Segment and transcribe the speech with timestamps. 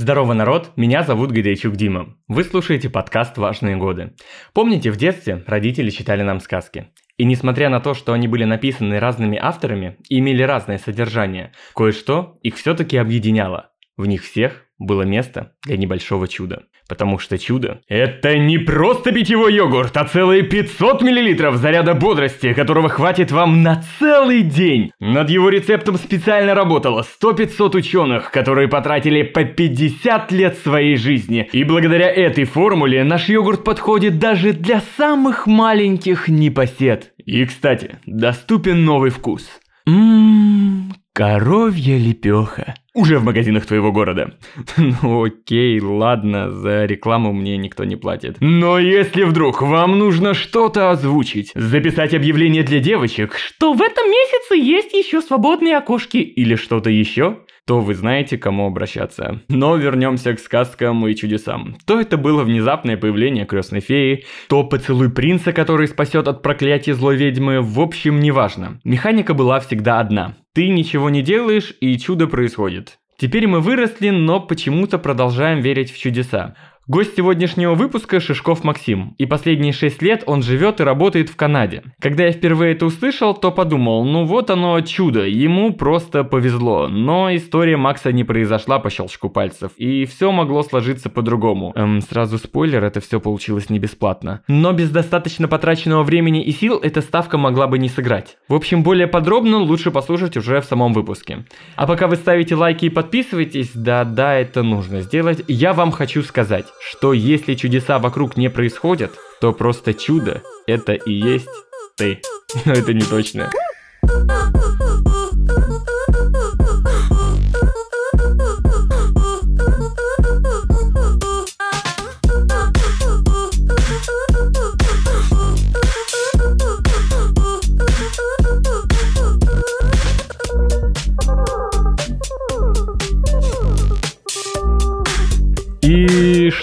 [0.00, 0.70] Здорово, народ!
[0.76, 2.16] Меня зовут Гайдайчук Дима.
[2.26, 4.14] Вы слушаете подкаст «Важные годы».
[4.54, 6.88] Помните, в детстве родители читали нам сказки?
[7.18, 12.38] И несмотря на то, что они были написаны разными авторами и имели разное содержание, кое-что
[12.40, 13.72] их все-таки объединяло.
[13.98, 16.62] В них всех было место для небольшого чуда.
[16.90, 22.88] Потому что чудо– это не просто питьевой йогурт, а целые 500 мл заряда бодрости, которого
[22.88, 24.90] хватит вам на целый день.
[24.98, 31.48] Над его рецептом специально работало 100-500 ученых, которые потратили по 50 лет своей жизни.
[31.52, 37.12] И благодаря этой формуле наш йогурт подходит даже для самых маленьких непосед.
[37.24, 39.48] И, кстати, доступен новый вкус.
[39.86, 40.69] Ммм,
[41.12, 42.74] коровья лепеха.
[42.94, 44.38] Уже в магазинах твоего города.
[45.02, 48.36] Ну окей, ладно, за рекламу мне никто не платит.
[48.40, 54.56] Но если вдруг вам нужно что-то озвучить, записать объявление для девочек, что в этом месяце
[54.56, 57.38] есть еще свободные окошки или что-то еще,
[57.70, 59.42] то вы знаете, кому обращаться.
[59.48, 61.76] Но вернемся к сказкам и чудесам.
[61.86, 67.14] То это было внезапное появление крестной феи, то поцелуй принца, который спасет от проклятия злой
[67.14, 68.80] ведьмы, в общем, неважно.
[68.82, 70.34] Механика была всегда одна.
[70.52, 72.98] Ты ничего не делаешь, и чудо происходит.
[73.20, 76.56] Теперь мы выросли, но почему-то продолжаем верить в чудеса.
[76.90, 81.84] Гость сегодняшнего выпуска Шишков Максим, и последние 6 лет он живет и работает в Канаде.
[82.00, 86.88] Когда я впервые это услышал, то подумал, ну вот оно чудо, ему просто повезло.
[86.88, 91.72] Но история Макса не произошла по щелчку пальцев, и все могло сложиться по-другому.
[91.76, 94.42] Эм, сразу спойлер, это все получилось не бесплатно.
[94.48, 98.36] Но без достаточно потраченного времени и сил эта ставка могла бы не сыграть.
[98.48, 101.44] В общем, более подробно лучше послушать уже в самом выпуске.
[101.76, 106.66] А пока вы ставите лайки и подписываетесь, да-да, это нужно сделать, я вам хочу сказать
[106.80, 111.48] что если чудеса вокруг не происходят, то просто чудо– это и есть
[111.96, 112.20] ты.
[112.64, 113.50] Но это не точно.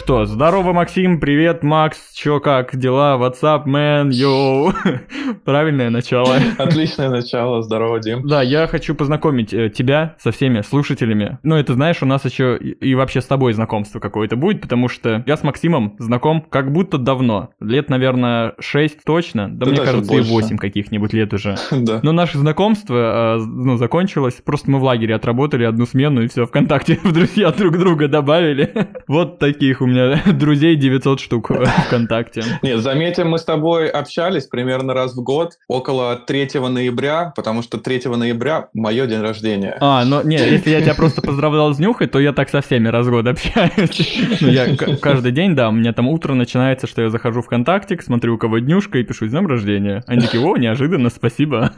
[0.08, 4.72] Что, здорово, Максим, привет, Макс, чё, как дела, WhatsApp, man, йоу,
[5.44, 6.38] правильное начало.
[6.58, 8.26] Отличное начало, здорово, Дим.
[8.26, 11.40] Да, я хочу познакомить э, тебя со всеми слушателями.
[11.44, 15.26] Ну, это, знаешь, у нас еще и, вообще с тобой знакомство какое-то будет, потому что
[15.28, 20.10] я с Максимом знаком как будто давно, лет, наверное, 6 точно, да, да мне кажется,
[20.10, 20.30] больше.
[20.30, 21.58] и 8 каких-нибудь лет уже.
[21.72, 22.00] да.
[22.02, 26.46] Но наше знакомство, э, ну, закончилось, просто мы в лагере отработали одну смену и все,
[26.46, 28.72] ВКонтакте в друзья друг друга добавили.
[29.10, 29.97] Вот таких у меня
[30.34, 31.52] друзей 900 штук
[31.88, 32.44] ВКонтакте.
[32.62, 37.78] Нет, заметим, мы с тобой общались примерно раз в год, около 3 ноября, потому что
[37.78, 39.78] 3 ноября мое день рождения.
[39.80, 42.88] А, ну нет, если я тебя просто поздравлял с нюхой, то я так со всеми
[42.88, 44.38] раз в год общаюсь.
[44.42, 47.98] Ну, я каждый день, да, у меня там утро начинается, что я захожу в ВКонтакте,
[48.02, 50.04] смотрю, у кого днюшка и пишу «С днем рождения».
[50.08, 51.72] Они такие «О, неожиданно, спасибо».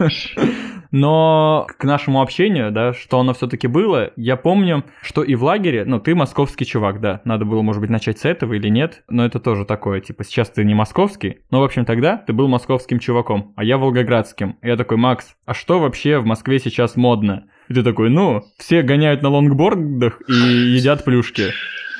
[0.91, 5.85] Но к нашему общению, да, что оно все-таки было, я помню, что и в лагере,
[5.85, 9.25] ну, ты московский чувак, да, надо было, может быть, начать с этого или нет, но
[9.25, 12.99] это тоже такое, типа, сейчас ты не московский, но, в общем, тогда ты был московским
[12.99, 14.57] чуваком, а я волгоградским.
[14.61, 17.45] И я такой, Макс, а что вообще в Москве сейчас модно?
[17.67, 21.51] И ты такой, ну, все гоняют на лонгбордах и едят плюшки.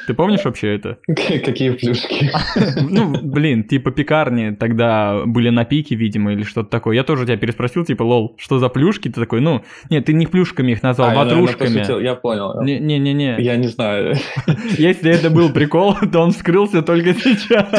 [0.09, 0.97] Ты помнишь вообще это?
[1.05, 2.31] Какие плюшки?
[2.89, 6.95] Ну, блин, типа пекарни тогда были на пике, видимо, или что-то такое.
[6.95, 9.09] Я тоже тебя переспросил, типа, лол, что за плюшки?
[9.09, 9.61] Ты такой, ну,
[9.91, 12.01] нет, ты не плюшками их назвал, а, ватрушками.
[12.03, 12.59] Я понял.
[12.63, 13.35] Не-не-не.
[13.39, 14.15] Я не знаю.
[14.79, 17.69] Если это был прикол, то он вскрылся только сейчас.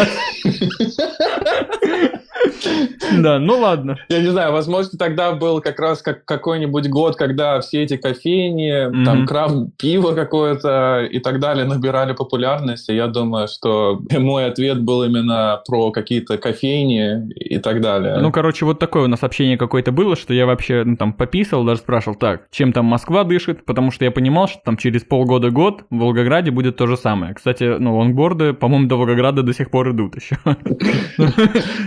[3.21, 3.99] Да, ну ладно.
[4.09, 9.05] Я не знаю, возможно, тогда был как раз как какой-нибудь год, когда все эти кофейни,
[9.05, 12.89] там крафт пиво какое-то и так далее набирали популярность.
[12.89, 18.19] И я думаю, что мой ответ был именно про какие-то кофейни и так далее.
[18.19, 21.65] Ну, короче, вот такое у нас общение какое-то было, что я вообще ну, там пописал,
[21.65, 25.85] даже спрашивал, так, чем там Москва дышит, потому что я понимал, что там через полгода-год
[25.91, 27.35] в Волгограде будет то же самое.
[27.35, 30.37] Кстати, ну, лонгборды, по-моему, до Волгограда до сих пор идут еще.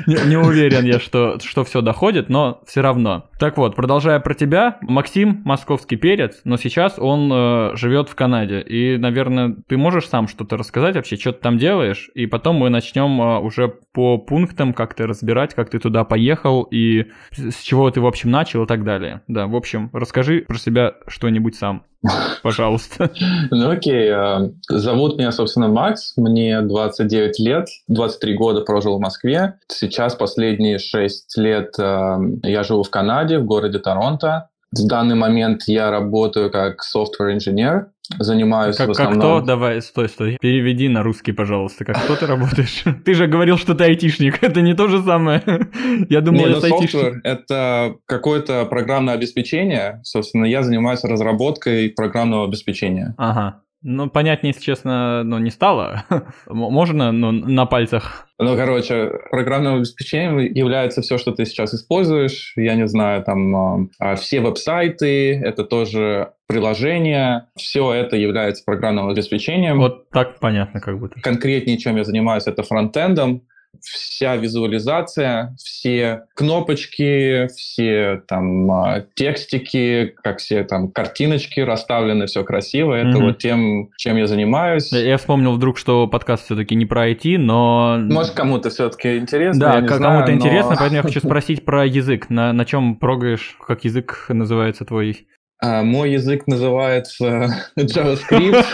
[0.07, 3.29] Не уверен я, что, что все доходит, но все равно.
[3.39, 8.61] Так вот, продолжая про тебя, Максим московский перец, но сейчас он э, живет в Канаде.
[8.61, 12.69] И, наверное, ты можешь сам что-то рассказать вообще, что ты там делаешь, и потом мы
[12.69, 18.01] начнем э, уже по пунктам как-то разбирать, как ты туда поехал и с чего ты,
[18.01, 19.21] в общем, начал и так далее.
[19.27, 21.83] Да, в общем, расскажи про себя что-нибудь сам.
[22.43, 23.11] Пожалуйста.
[23.51, 29.55] Ну окей, э, зовут меня, собственно, Макс, мне 29 лет, 23 года прожил в Москве.
[29.67, 34.49] Сейчас последние 6 лет э, я живу в Канаде, в городе Торонто.
[34.75, 37.89] В данный момент я работаю как software инженер,
[38.19, 39.21] занимаюсь как, в основном...
[39.21, 39.45] Как кто?
[39.45, 40.37] Давай, стой, стой.
[40.41, 41.85] Переведи на русский, пожалуйста.
[41.85, 42.83] Как кто ты работаешь?
[43.05, 44.41] Ты же говорил, что ты айтишник.
[44.43, 45.43] Это не то же самое.
[46.09, 47.21] Я думал, не, это ну, айтишник.
[47.23, 50.01] это какое-то программное обеспечение.
[50.03, 53.13] Собственно, я занимаюсь разработкой программного обеспечения.
[53.17, 53.62] Ага.
[53.83, 56.05] Ну, понятнее, если честно, ну, не стало.
[56.47, 58.27] Можно ну, на пальцах?
[58.39, 62.53] Ну, короче, программным обеспечением является все, что ты сейчас используешь.
[62.55, 67.49] Я не знаю, там а, все веб-сайты, это тоже приложения.
[67.57, 69.79] Все это является программным обеспечением.
[69.79, 71.19] Вот так понятно как будто.
[71.19, 73.43] Конкретнее, чем я занимаюсь, это фронтендом
[73.81, 82.93] вся визуализация, все кнопочки, все там а, текстики, как все там картиночки расставлены, все красиво.
[82.93, 83.21] Это mm-hmm.
[83.23, 84.91] вот тем, чем я занимаюсь.
[84.91, 87.97] Я вспомнил вдруг, что подкаст все-таки не про IT, но...
[87.99, 90.77] Может, кому-то все-таки интересно, Да, кому-то знаю, интересно, но...
[90.77, 92.29] поэтому я хочу спросить про язык.
[92.29, 95.27] На, на чем прогаешь, как язык называется твой?
[95.65, 97.47] А, мой язык называется
[97.79, 98.65] JavaScript.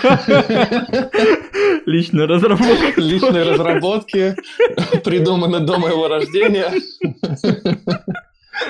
[1.85, 2.99] Личная разработка.
[2.99, 4.35] Личные разработки,
[5.03, 6.71] придуманы до моего рождения.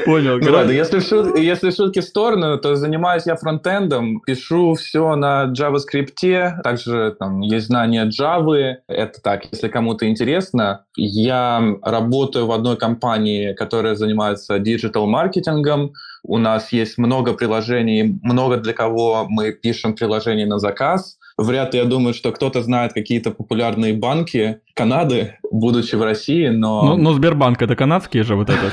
[0.06, 0.38] Понял.
[0.38, 5.51] Ну, ладно, если, шут, если шутки в сторону, то занимаюсь я фронтендом, пишу все на
[5.54, 8.75] JavaScript, также там есть знания Java.
[8.88, 10.86] Это так, если кому-то интересно.
[10.95, 15.94] Я работаю в одной компании, которая занимается диджитал-маркетингом.
[16.24, 21.18] У нас есть много приложений, много для кого мы пишем приложения на заказ.
[21.38, 26.84] Вряд ли я думаю, что кто-то знает какие-то популярные банки Канады, будучи в России, но...
[26.84, 28.72] Ну, но Сбербанк это канадский же вот этот.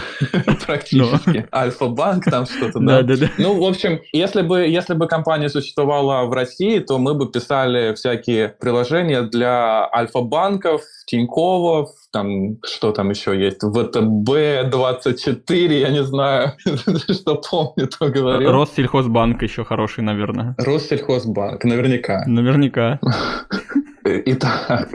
[0.67, 1.49] Практически.
[1.53, 3.03] Альфа-банк там что-то, да?
[3.03, 7.14] Да, да, Ну, в общем, если бы, если бы компания существовала в России, то мы
[7.14, 16.05] бы писали всякие приложения для Альфа-банков, Тиньковов, там, что там еще есть, ВТБ-24, я не
[16.05, 16.53] знаю,
[17.11, 18.53] что помню, то говорил.
[18.53, 20.55] Россельхозбанк еще хороший, наверное.
[20.58, 22.23] Россельхозбанк, наверняка.
[22.26, 23.00] Наверняка.
[24.06, 24.88] Итак,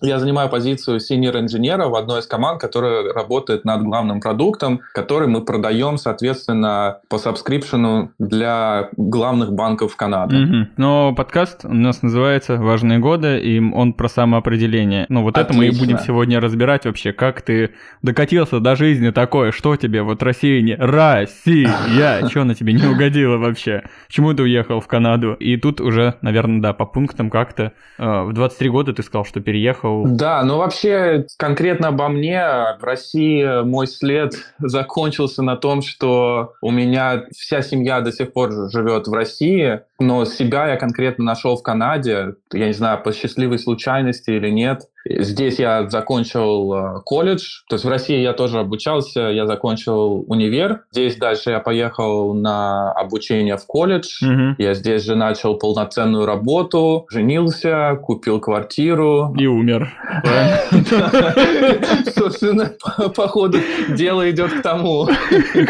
[0.00, 5.44] я занимаю позицию синьор-инженера в одной из команд, которая работает над главным продуктом, который мы
[5.44, 10.36] продаем, соответственно, по сабскрипшену для главных банков Канады.
[10.36, 10.68] Угу.
[10.76, 15.06] Но подкаст у нас называется «Важные годы», и он про самоопределение.
[15.08, 15.50] Ну, вот Отлично.
[15.50, 17.70] это мы и будем сегодня разбирать вообще, как ты
[18.02, 20.76] докатился до жизни такое, что тебе вот Россия не...
[20.76, 22.28] Россия!
[22.28, 23.84] Что на тебе не угодило вообще?
[24.06, 25.34] Почему ты уехал в Канаду?
[25.34, 29.40] И тут уже, наверное, да, по пунктам как-то э, в 23 года ты сказал, что
[29.40, 30.04] переехал.
[30.06, 32.42] Да, ну вообще конкретно обо мне
[32.80, 38.52] в России мой след закончился на том, что у меня вся семья до сих пор
[38.70, 42.34] живет в России, но себя я конкретно нашел в Канаде.
[42.52, 44.82] Я не знаю, по счастливой случайности или нет.
[45.08, 50.82] Здесь я закончил э, колледж, то есть в России я тоже обучался, я закончил универ.
[50.90, 54.24] Здесь дальше я поехал на обучение в колледж.
[54.24, 54.56] Угу.
[54.58, 59.34] Я здесь же начал полноценную работу, женился, купил квартиру.
[59.38, 59.92] И умер.
[62.14, 62.72] Собственно,
[63.14, 63.58] походу,
[63.90, 65.08] дело идет к тому.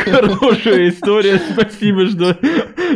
[0.04, 2.36] Хорошая история, спасибо, что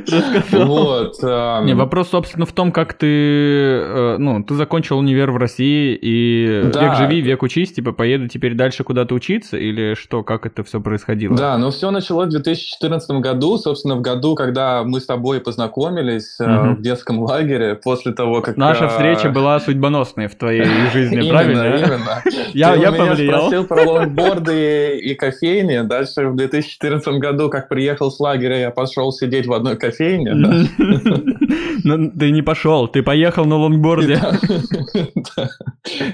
[0.07, 0.67] рассказал.
[0.67, 1.23] Вот.
[1.65, 6.30] Не, вопрос, собственно, в том, как ты, э, ну, ты закончил универ в России и
[6.73, 6.85] да.
[6.85, 10.81] век живи, век учись, типа поеду теперь дальше куда-то учиться, или что, как это все
[10.81, 11.37] происходило?
[11.37, 16.39] Да, ну все началось в 2014 году, собственно, в году, когда мы с тобой познакомились
[16.41, 16.75] угу.
[16.77, 18.57] в детском лагере, после того, как...
[18.57, 21.77] Наша встреча была судьбоносной в твоей жизни, правильно?
[21.77, 22.23] Именно,
[22.53, 23.49] Я, я повлиял.
[23.49, 29.13] спросил про лонгборды и кофейни, дальше в 2014 году, как приехал с лагеря, я пошел
[29.13, 30.33] сидеть в одной кофейне.
[31.85, 34.21] Ну, ты не пошел, ты поехал на лонгборде.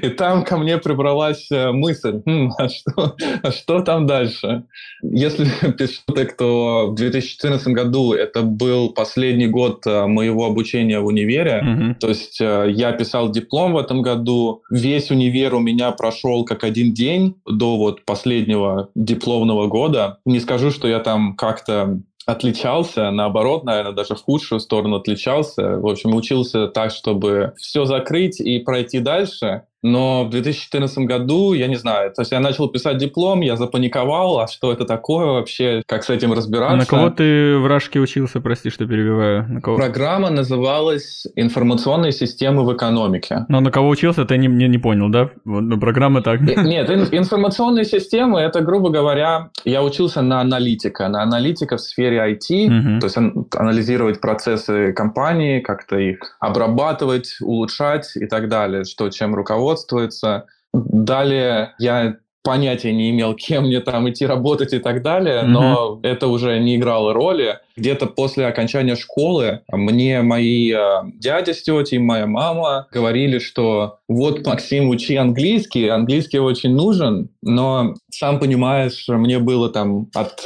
[0.02, 4.64] И там ко мне прибралась э, мысль, хм, а, что, а что там дальше?
[5.02, 5.44] Если
[5.86, 11.96] шуток, то в 2014 году это был последний год э, моего обучения в универе.
[12.00, 14.62] То есть э, я писал диплом в этом году.
[14.70, 20.18] Весь универ у меня прошел как один день до вот последнего дипломного года.
[20.24, 25.78] Не скажу, что я там как-то отличался, наоборот, наверное, даже в худшую сторону отличался.
[25.78, 29.62] В общем, учился так, чтобы все закрыть и пройти дальше.
[29.82, 34.40] Но в 2014 году, я не знаю, то есть я начал писать диплом, я запаниковал,
[34.40, 36.74] а что это такое вообще, как с этим разбираться.
[36.74, 39.46] А на кого ты в Рашке учился, прости, что перебиваю?
[39.48, 39.76] На кого?
[39.76, 43.44] Программа называлась «Информационные системы в экономике».
[43.48, 45.30] Но на кого учился, ты не, не, не понял, да?
[45.44, 46.40] Вот, ну, программа так.
[46.40, 52.66] Нет, информационные системы, это, грубо говоря, я учился на аналитика, на аналитика в сфере IT,
[52.66, 53.00] угу.
[53.00, 53.16] то есть
[53.54, 60.46] анализировать процессы компании, как-то их обрабатывать, улучшать и так далее, что чем руководство руководствуется.
[60.72, 65.46] Далее я понятия не имел, кем мне там идти работать и так далее, mm-hmm.
[65.46, 67.58] но это уже не играло роли.
[67.76, 70.78] Где-то после окончания школы мне мои э,
[71.14, 77.94] дядя с тетей, моя мама говорили, что вот, Максим, учи английский, английский очень нужен, но,
[78.10, 80.44] сам понимаешь, мне было там от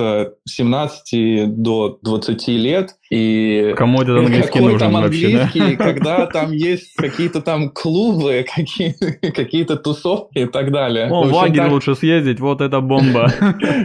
[0.49, 5.85] 17 э, до 20 лет, и Кому этот английский какой нужен там вообще, английский, да?
[5.85, 8.95] когда там есть какие-то там клубы, какие,
[9.31, 11.09] какие-то тусовки и так далее.
[11.09, 13.33] О, в лагерь лучше съездить, вот это бомба.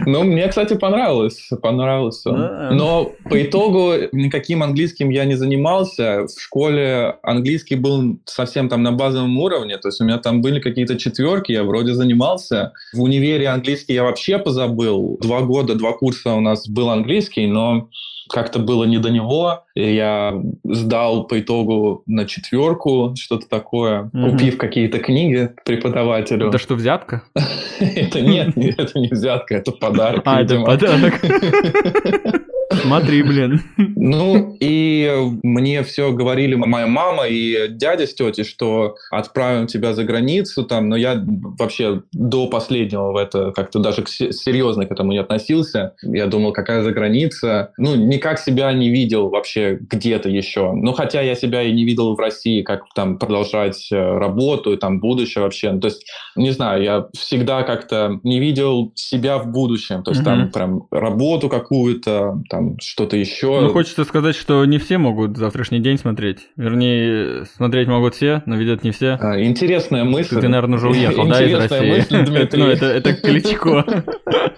[0.06, 2.22] Ну, мне, кстати, понравилось, понравилось.
[2.24, 6.26] Но по итогу никаким английским я не занимался.
[6.26, 10.58] В школе английский был совсем там на базовом уровне, то есть у меня там были
[10.58, 12.72] какие-то четверки, я вроде занимался.
[12.94, 15.18] В универе английский я вообще позабыл.
[15.20, 17.90] Два года, два курса у нас был английский, но
[18.30, 19.64] как-то было не до него.
[19.74, 24.30] И я сдал по итогу на четверку, что-то такое, угу.
[24.30, 26.48] купив какие-то книги преподавателю.
[26.48, 27.22] Это что, взятка?
[27.80, 30.22] Это нет, это не взятка, это подарок.
[30.24, 31.20] А, это подарок.
[32.72, 33.62] Смотри, блин.
[33.76, 35.10] Ну, и
[35.42, 40.88] мне все говорили моя мама и дядя с тетей, что отправим тебя за границу, там,
[40.88, 45.94] но я вообще до последнего в это как-то даже серьезно к этому не относился.
[46.02, 47.72] Я думал, какая за граница.
[47.78, 50.72] Ну, никак себя не видел вообще где-то еще.
[50.72, 54.76] Ну, хотя я себя и не видел в России, как там продолжать э, работу и
[54.76, 55.72] там будущее вообще.
[55.72, 56.06] Ну, то есть,
[56.36, 60.02] не знаю, я всегда как-то не видел себя в будущем.
[60.02, 60.30] То есть, угу.
[60.30, 63.60] там прям работу какую-то, там что-то еще.
[63.60, 66.48] Ну, хочется сказать, что не все могут завтрашний день смотреть.
[66.56, 69.18] Вернее, смотреть могут все, но видят не все.
[69.20, 70.36] А, интересная мысль.
[70.36, 71.90] Ты, ты, наверное, уже уехал, да, из России?
[71.90, 72.56] Мысль, Дмитрий.
[72.66, 73.84] Ну, это, это Кличко.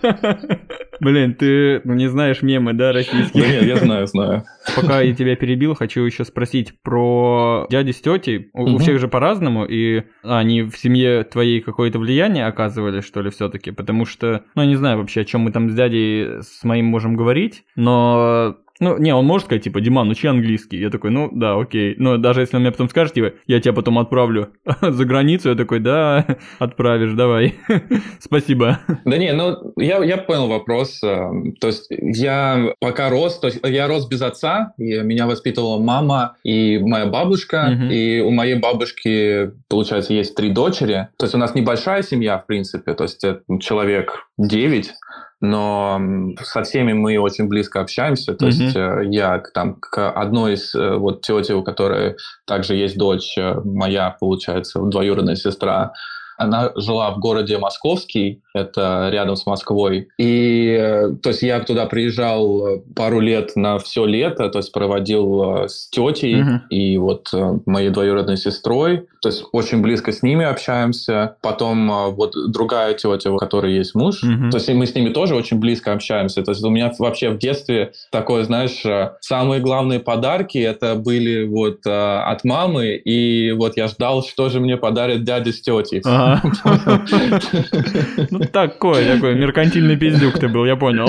[1.00, 3.48] Блин, ты ну, не знаешь мемы, да, российские?
[3.48, 4.44] Нет, я знаю, знаю.
[4.76, 8.50] Пока я тебя перебил, хочу еще спросить про дяди с тетей.
[8.52, 13.30] У, у всех же по-разному, и они в семье твоей какое-то влияние оказывали, что ли,
[13.30, 13.70] все-таки?
[13.70, 17.16] Потому что, ну, не знаю вообще, о чем мы там с дядей с моим можем
[17.16, 20.78] говорить, но ну, не, он может сказать, типа, Диман, учи английский.
[20.78, 21.94] Я такой, ну, да, окей.
[21.98, 25.54] Но даже если он мне потом скажет, типа, я тебя потом отправлю за границу, я
[25.54, 26.26] такой, да,
[26.58, 27.54] отправишь, давай.
[28.20, 28.78] Спасибо.
[29.04, 31.02] Да не, ну, я, я понял вопрос.
[31.02, 31.28] Э,
[31.60, 36.36] то есть я пока рос, то есть я рос без отца, и меня воспитывала мама
[36.44, 37.92] и моя бабушка, uh-huh.
[37.92, 41.08] и у моей бабушки, получается, есть три дочери.
[41.16, 43.24] То есть у нас небольшая семья, в принципе, то есть
[43.60, 44.94] человек девять,
[45.40, 46.00] но
[46.42, 48.34] со всеми мы очень близко общаемся.
[48.34, 48.48] То mm-hmm.
[48.48, 53.36] есть э, я там к одной из э, вот тети, у которой также есть дочь,
[53.38, 55.92] э, моя, получается, двоюродная сестра,
[56.38, 60.08] она жила в городе Московский, это рядом с Москвой.
[60.18, 64.72] И э, то есть я туда приезжал э, пару лет на все лето, то есть
[64.72, 66.68] проводил э, с тетей uh-huh.
[66.70, 67.28] и вот
[67.66, 69.06] моей двоюродной сестрой.
[69.20, 71.36] То есть очень близко с ними общаемся.
[71.42, 74.50] Потом вот другая тетя, у которой есть муж, uh-huh.
[74.50, 76.42] то есть мы с ними тоже очень близко общаемся.
[76.42, 78.82] То есть у меня вообще в детстве такое, знаешь,
[79.20, 84.76] самые главные подарки это были вот от мамы, и вот я ждал, что же мне
[84.76, 86.00] подарит дядя с тетей.
[88.30, 91.08] Ну, такой, такой меркантильный пиздюк ты был, я понял.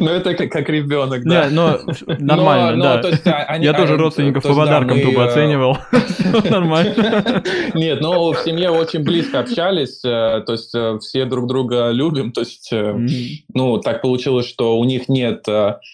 [0.00, 1.46] Ну, это как ребенок, да.
[1.46, 1.78] Не, но
[2.18, 3.44] нормально, да.
[3.48, 5.78] А, я тоже родственников по подаркам тупо э, оценивал.
[6.50, 7.42] Нормально.
[7.74, 12.32] Нет, но в семье очень близко общались, э, то есть э, все друг друга любим,
[12.32, 12.72] то есть,
[13.52, 15.44] ну, так получилось, что у них нет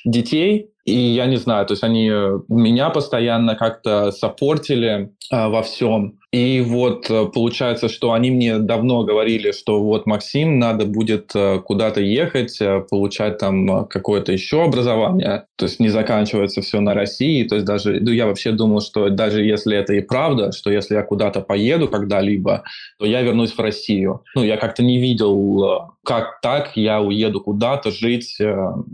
[0.05, 2.09] детей, и я не знаю, то есть они
[2.49, 6.19] меня постоянно как-то саппортили во всем.
[6.33, 11.61] И вот э, получается, что они мне давно говорили, что вот Максим, надо будет э,
[11.61, 15.45] куда-то ехать, э, получать там какое-то еще образование.
[15.55, 17.45] То есть не заканчивается все на России.
[17.45, 20.97] То есть даже, ну, я вообще думал, что даже если это и правда, что если
[20.97, 22.65] я куда-то поеду когда-либо,
[22.99, 24.25] то я вернусь в Россию.
[24.35, 28.37] Ну, я как-то не видел, как так я уеду куда-то жить.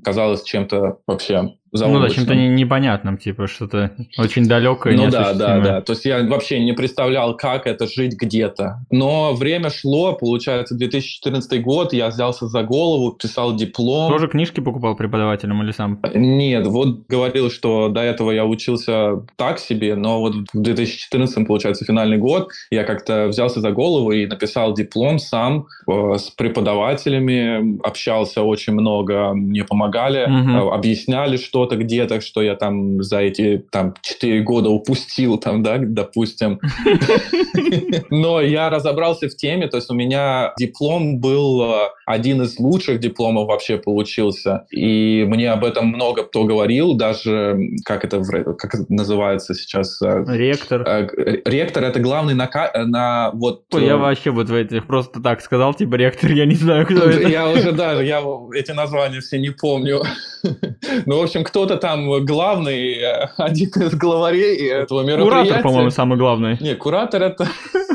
[0.05, 4.95] Казалось чем-то вообще ну да, чем-то непонятным, типа что-то очень далекое.
[4.95, 5.81] Ну да, да, да.
[5.81, 8.81] То есть я вообще не представлял, как это жить где-то.
[8.91, 14.13] Но время шло, получается, 2014 год, я взялся за голову, писал диплом.
[14.13, 16.01] Тоже книжки покупал преподавателем или сам?
[16.15, 21.85] Нет, вот говорил, что до этого я учился так себе, но вот в 2014, получается,
[21.85, 28.43] финальный год, я как-то взялся за голову и написал диплом сам э, с преподавателями, общался
[28.43, 30.71] очень много, мне помогали, угу.
[30.71, 35.63] э, объясняли, что что-то где-то, что я там за эти там 4 года упустил, там,
[35.63, 36.59] да, допустим.
[38.11, 43.01] Но я разобрался в теме, то есть у меня диплом был э, один из лучших
[43.01, 44.67] дипломов вообще получился.
[44.71, 48.23] И мне об этом много кто говорил, даже как это,
[48.55, 50.01] как это называется сейчас?
[50.03, 50.83] Э, ректор.
[50.87, 51.09] Э,
[51.45, 53.65] ректор— это главный на, на вот...
[53.73, 57.05] Ой, я вообще вот в этих просто так сказал, типа ректор, я не знаю, кто
[57.05, 57.29] это.
[57.29, 58.23] Я уже даже, я
[58.55, 60.03] эти названия все не помню.
[61.07, 62.99] Ну, в общем, кто-то там главный,
[63.37, 65.51] один из главарей этого мероприятия.
[65.51, 66.59] Куратор, по-моему, самый главный.
[66.61, 67.49] Не, куратор это...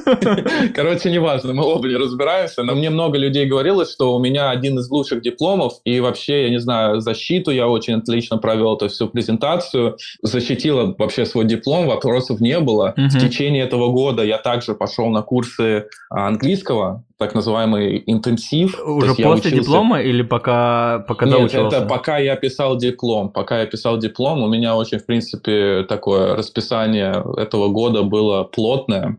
[0.75, 4.79] Короче, неважно, мы оба не разбираемся, но мне много людей говорило, что у меня один
[4.79, 8.95] из лучших дипломов, и вообще, я не знаю, защиту я очень отлично провел, то есть
[8.95, 12.93] всю презентацию, защитила вообще свой диплом, вопросов не было.
[12.95, 18.79] В течение этого года я также пошел на курсы английского, так называемый интенсив.
[18.85, 19.51] Уже после учился...
[19.51, 21.77] диплома или пока, пока Нет, доучивался?
[21.77, 23.29] это пока я писал диплом.
[23.29, 29.17] Пока я писал диплом, у меня очень, в принципе, такое расписание этого года было плотное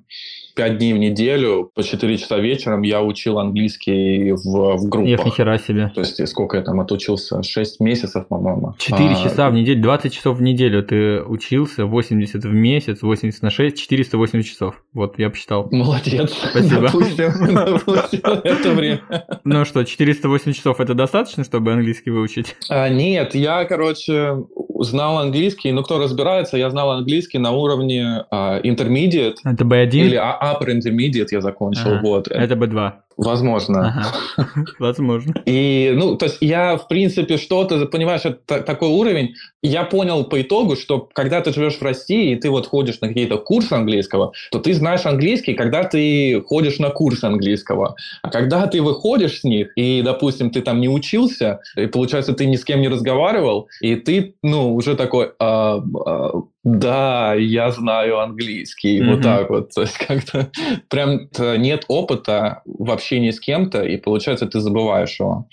[0.58, 5.20] пять дней в неделю, по 4 часа вечером я учил английский в, в группах.
[5.20, 5.92] Эх, нихера себе.
[5.94, 7.44] То есть сколько я там отучился?
[7.44, 8.74] 6 месяцев, по-моему.
[8.76, 13.40] 4 а, часа в неделю, 20 часов в неделю ты учился, 80 в месяц, 80
[13.40, 14.82] на 6, 480 часов.
[14.92, 15.68] Вот, я посчитал.
[15.70, 16.32] Молодец.
[16.32, 16.80] Спасибо.
[16.80, 17.30] Допустим,
[18.44, 19.00] это время.
[19.44, 22.56] Ну что, 480 часов это достаточно, чтобы английский выучить?
[22.68, 24.38] А, нет, я, короче,
[24.80, 29.36] знал английский, ну кто разбирается, я знал английский на уровне uh, intermediate.
[29.44, 29.90] Это B1?
[29.90, 30.16] Или
[30.52, 32.00] upper intermediate я закончил, ага.
[32.02, 32.28] вот.
[32.28, 32.92] Это B2.
[33.18, 34.12] Возможно.
[34.36, 34.48] Ага.
[34.78, 35.34] Возможно.
[35.44, 39.34] И, ну, то есть я, в принципе, что-то, понимаешь, это такой уровень.
[39.60, 43.08] Я понял по итогу, что когда ты живешь в России, и ты вот ходишь на
[43.08, 47.96] какие-то курсы английского, то ты знаешь английский, когда ты ходишь на курс английского.
[48.22, 52.46] А когда ты выходишь с них, и, допустим, ты там не учился, и, получается, ты
[52.46, 56.30] ни с кем не разговаривал, и ты, ну, уже такой, а, а,
[56.64, 59.10] да, я знаю английский, mm-hmm.
[59.10, 59.70] вот так вот.
[59.74, 60.50] То есть как-то
[60.88, 65.46] прям нет опыта в общении с кем-то, и получается, ты забываешь его.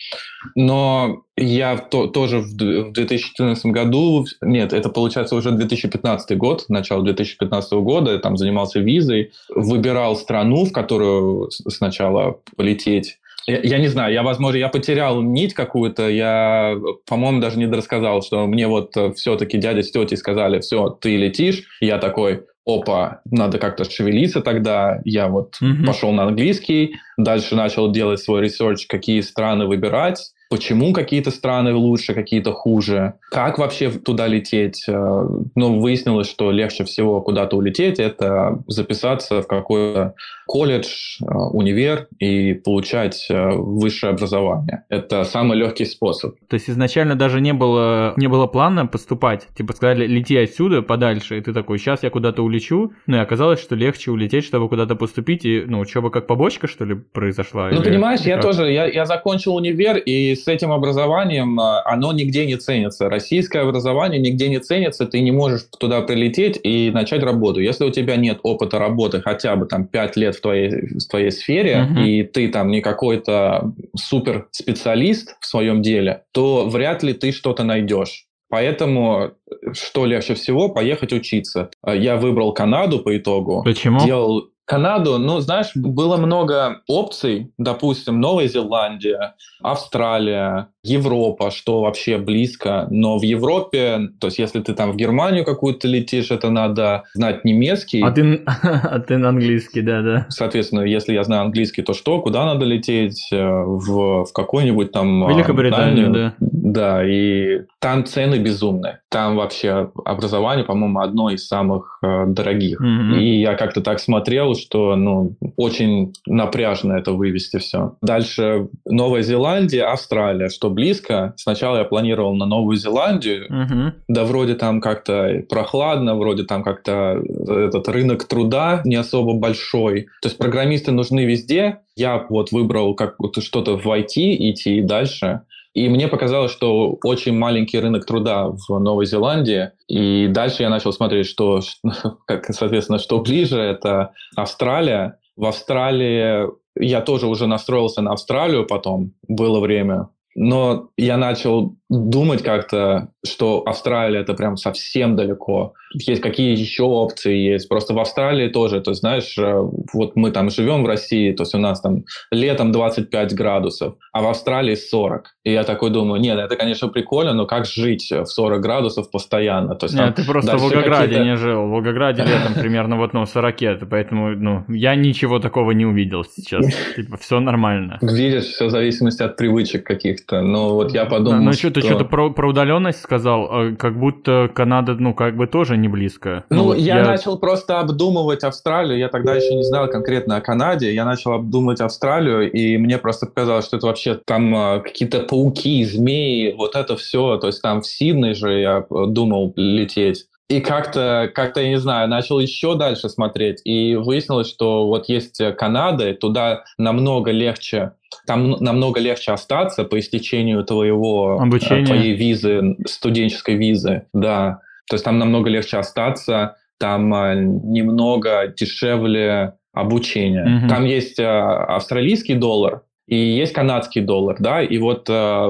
[0.56, 7.74] Но я то, тоже в 2014 году, нет, это получается уже 2015 год, начало 2015
[7.74, 14.14] года, я там занимался визой, выбирал страну, в которую сначала полететь, я, я не знаю,
[14.14, 16.76] я, возможно, я потерял нить какую-то, я,
[17.08, 21.16] по-моему, даже не рассказал, что мне вот э, все-таки дядя с тетей сказали, все, ты
[21.16, 25.02] летишь, я такой, опа, надо как-то шевелиться тогда.
[25.06, 25.86] Я вот mm-hmm.
[25.86, 32.14] пошел на английский, дальше начал делать свой research, какие страны выбирать почему какие-то страны лучше,
[32.14, 34.86] какие-то хуже, как вообще туда лететь.
[34.88, 40.14] Э, ну, выяснилось, что легче всего куда-то улететь, это записаться в какой-то
[40.46, 44.84] колледж, э, универ и получать э, высшее образование.
[44.90, 46.36] Это самый легкий способ.
[46.48, 49.48] То есть изначально даже не было, не было плана поступать?
[49.58, 53.60] Типа сказали, лети отсюда подальше, и ты такой, сейчас я куда-то улечу, ну и оказалось,
[53.60, 57.70] что легче улететь, чтобы куда-то поступить, и, ну, учеба как побочка, что ли, произошла?
[57.70, 57.90] Ну, или...
[57.90, 62.58] понимаешь, я тоже, я, я закончил универ, и с этим образованием а, оно нигде не
[62.58, 63.10] ценится.
[63.10, 67.60] Российское образование нигде не ценится, ты не можешь туда прилететь и начать работу.
[67.60, 71.32] Если у тебя нет опыта работы хотя бы там 5 лет в твоей, в твоей
[71.32, 72.06] сфере, uh-huh.
[72.06, 77.64] и ты там не какой-то супер специалист в своем деле, то вряд ли ты что-то
[77.64, 78.26] найдешь.
[78.50, 79.32] Поэтому
[79.74, 81.72] что легче всего поехать учиться.
[81.86, 83.64] Я выбрал Канаду по итогу.
[83.64, 84.00] Почему?
[84.06, 92.88] Делал Канаду, ну, знаешь, было много опций, допустим, Новая Зеландия, Австралия, Европа, что вообще близко,
[92.90, 97.46] но в Европе, то есть если ты там в Германию какую-то летишь, это надо знать
[97.46, 98.02] немецкий.
[98.02, 100.26] А ты, а ты на английский, да-да.
[100.30, 105.28] Соответственно, если я знаю английский, то что, куда надо лететь, э, в, в какой-нибудь там...
[105.28, 106.34] Великобританию, да.
[106.40, 109.00] Да, и там цены безумные.
[109.10, 112.82] Там вообще образование, по-моему, одно из самых э, дорогих.
[112.82, 113.20] Mm-hmm.
[113.20, 117.96] И я как-то так смотрел, что, ну, очень напряжно это вывести все.
[118.02, 121.34] Дальше Новая Зеландия, Австралия, что близко.
[121.38, 123.94] Сначала я планировал на Новую Зеландию, угу.
[124.08, 130.08] да вроде там как-то прохладно, вроде там как-то этот рынок труда не особо большой.
[130.22, 131.80] То есть программисты нужны везде.
[131.96, 135.42] Я вот выбрал как что-то в IT идти дальше.
[135.76, 139.72] И мне показалось, что очень маленький рынок труда в Новой Зеландии.
[139.90, 141.60] И дальше я начал смотреть, что,
[142.26, 145.20] как, соответственно, что ближе, это Австралия.
[145.36, 150.08] В Австралии я тоже уже настроился на Австралию потом, было время.
[150.36, 155.74] Но я начал думать как-то, что Австралия это прям совсем далеко.
[155.94, 157.70] Есть какие еще опции есть.
[157.70, 159.62] Просто в Австралии тоже, то есть, знаешь, э,
[159.94, 164.22] вот мы там живем в России, то есть у нас там летом 25 градусов, а
[164.22, 165.36] в Австралии 40.
[165.44, 169.76] И я такой думаю, нет, это, конечно, прикольно, но как жить в 40 градусов постоянно?
[169.76, 171.68] То есть, нет, ты просто в Волгограде не жил.
[171.68, 176.66] В Волгограде летом примерно вот, ну, 40, поэтому, ну, я ничего такого не увидел сейчас.
[176.96, 178.00] Типа, все нормально.
[178.02, 180.25] Видишь, все в зависимости от привычек каких-то.
[180.26, 180.42] Близко.
[180.42, 181.72] Но вот я подумал, ну, что...
[181.72, 185.88] ты что-то про, про удаленность сказал, а как будто Канада, ну, как бы тоже не
[185.88, 186.46] близко.
[186.50, 188.98] Ну, ну я, я начал просто обдумывать Австралию.
[188.98, 190.94] Я тогда еще не знал конкретно о Канаде.
[190.94, 195.84] Я начал обдумывать Австралию, и мне просто показалось, что это вообще там а, какие-то пауки,
[195.84, 197.38] змеи, вот это все.
[197.38, 200.26] То есть там в Сиднey же я думал лететь.
[200.48, 205.42] И как-то, как-то, я не знаю, начал еще дальше смотреть, и выяснилось, что вот есть
[205.58, 207.94] Канада, туда намного легче,
[208.28, 211.86] там намного легче остаться по истечению твоего, э, Обучения.
[211.86, 214.60] твоей визы, студенческой визы, да.
[214.88, 220.46] То есть там намного легче остаться, там э, немного дешевле обучение.
[220.46, 220.70] Mm-hmm.
[220.70, 225.50] Там есть э, австралийский доллар, и есть канадский доллар, да, и вот э,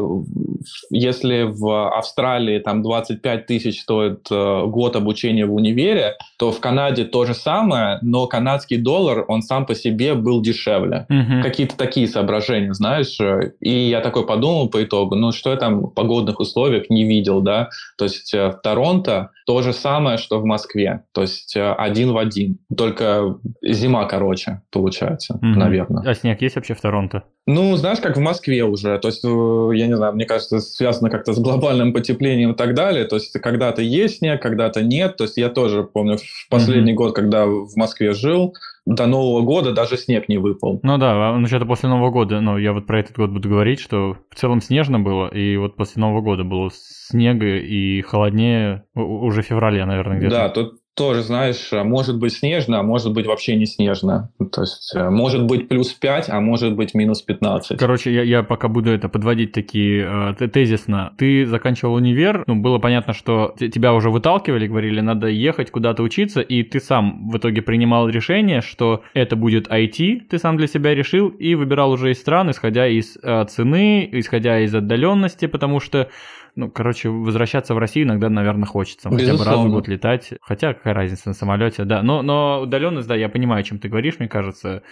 [0.90, 7.06] если в Австралии там 25 тысяч стоит э, год обучения в универе, то в Канаде
[7.06, 11.06] то же самое, но канадский доллар, он сам по себе был дешевле.
[11.10, 11.44] Угу.
[11.44, 13.18] Какие-то такие соображения, знаешь,
[13.60, 17.42] и я такой подумал по итогу, ну что я там в погодных условиях не видел,
[17.42, 21.74] да, то есть э, в Торонто то же самое, что в Москве, то есть э,
[21.74, 25.46] один в один, только зима короче получается, угу.
[25.46, 26.04] наверное.
[26.10, 27.24] А снег есть вообще в Торонто?
[27.48, 28.98] Ну, знаешь, как в Москве уже.
[28.98, 32.76] То есть, э, я не знаю, мне кажется, связано как-то с глобальным потеплением и так
[32.76, 33.06] далее.
[33.06, 35.18] То есть, когда-то есть снег, когда-то нет.
[35.18, 36.96] То есть, я тоже помню, в последний mm-hmm.
[36.96, 38.54] год, когда в Москве жил,
[38.86, 40.80] до Нового года даже снег не выпал.
[40.84, 43.80] Ну да, ну что-то после Нового года, ну я вот про этот год буду говорить,
[43.80, 49.42] что в целом снежно было, и вот после Нового года было снега и холоднее уже
[49.42, 50.36] в феврале, наверное, где-то.
[50.36, 54.30] Да, тут тоже, знаешь, э, может быть снежно, а может быть вообще не снежно.
[54.52, 57.78] То есть э, может быть плюс 5, а может быть минус 15.
[57.78, 61.14] Короче, я, я пока буду это подводить такие э, тезисно.
[61.18, 66.40] Ты заканчивал универ, ну, было понятно, что тебя уже выталкивали, говорили, надо ехать куда-то учиться,
[66.40, 70.96] и ты сам в итоге принимал решение, что это будет IT, ты сам для себя
[70.96, 76.10] решил, и выбирал уже из стран, исходя из э, цены, исходя из отдаленности, потому что
[76.56, 79.10] ну, короче, возвращаться в Россию иногда, наверное, хочется.
[79.10, 80.34] Хотя бы раз в год летать.
[80.42, 82.02] Хотя какая разница на самолете, да.
[82.02, 84.84] Но, но удаленность, да, я понимаю, о чем ты говоришь, мне кажется.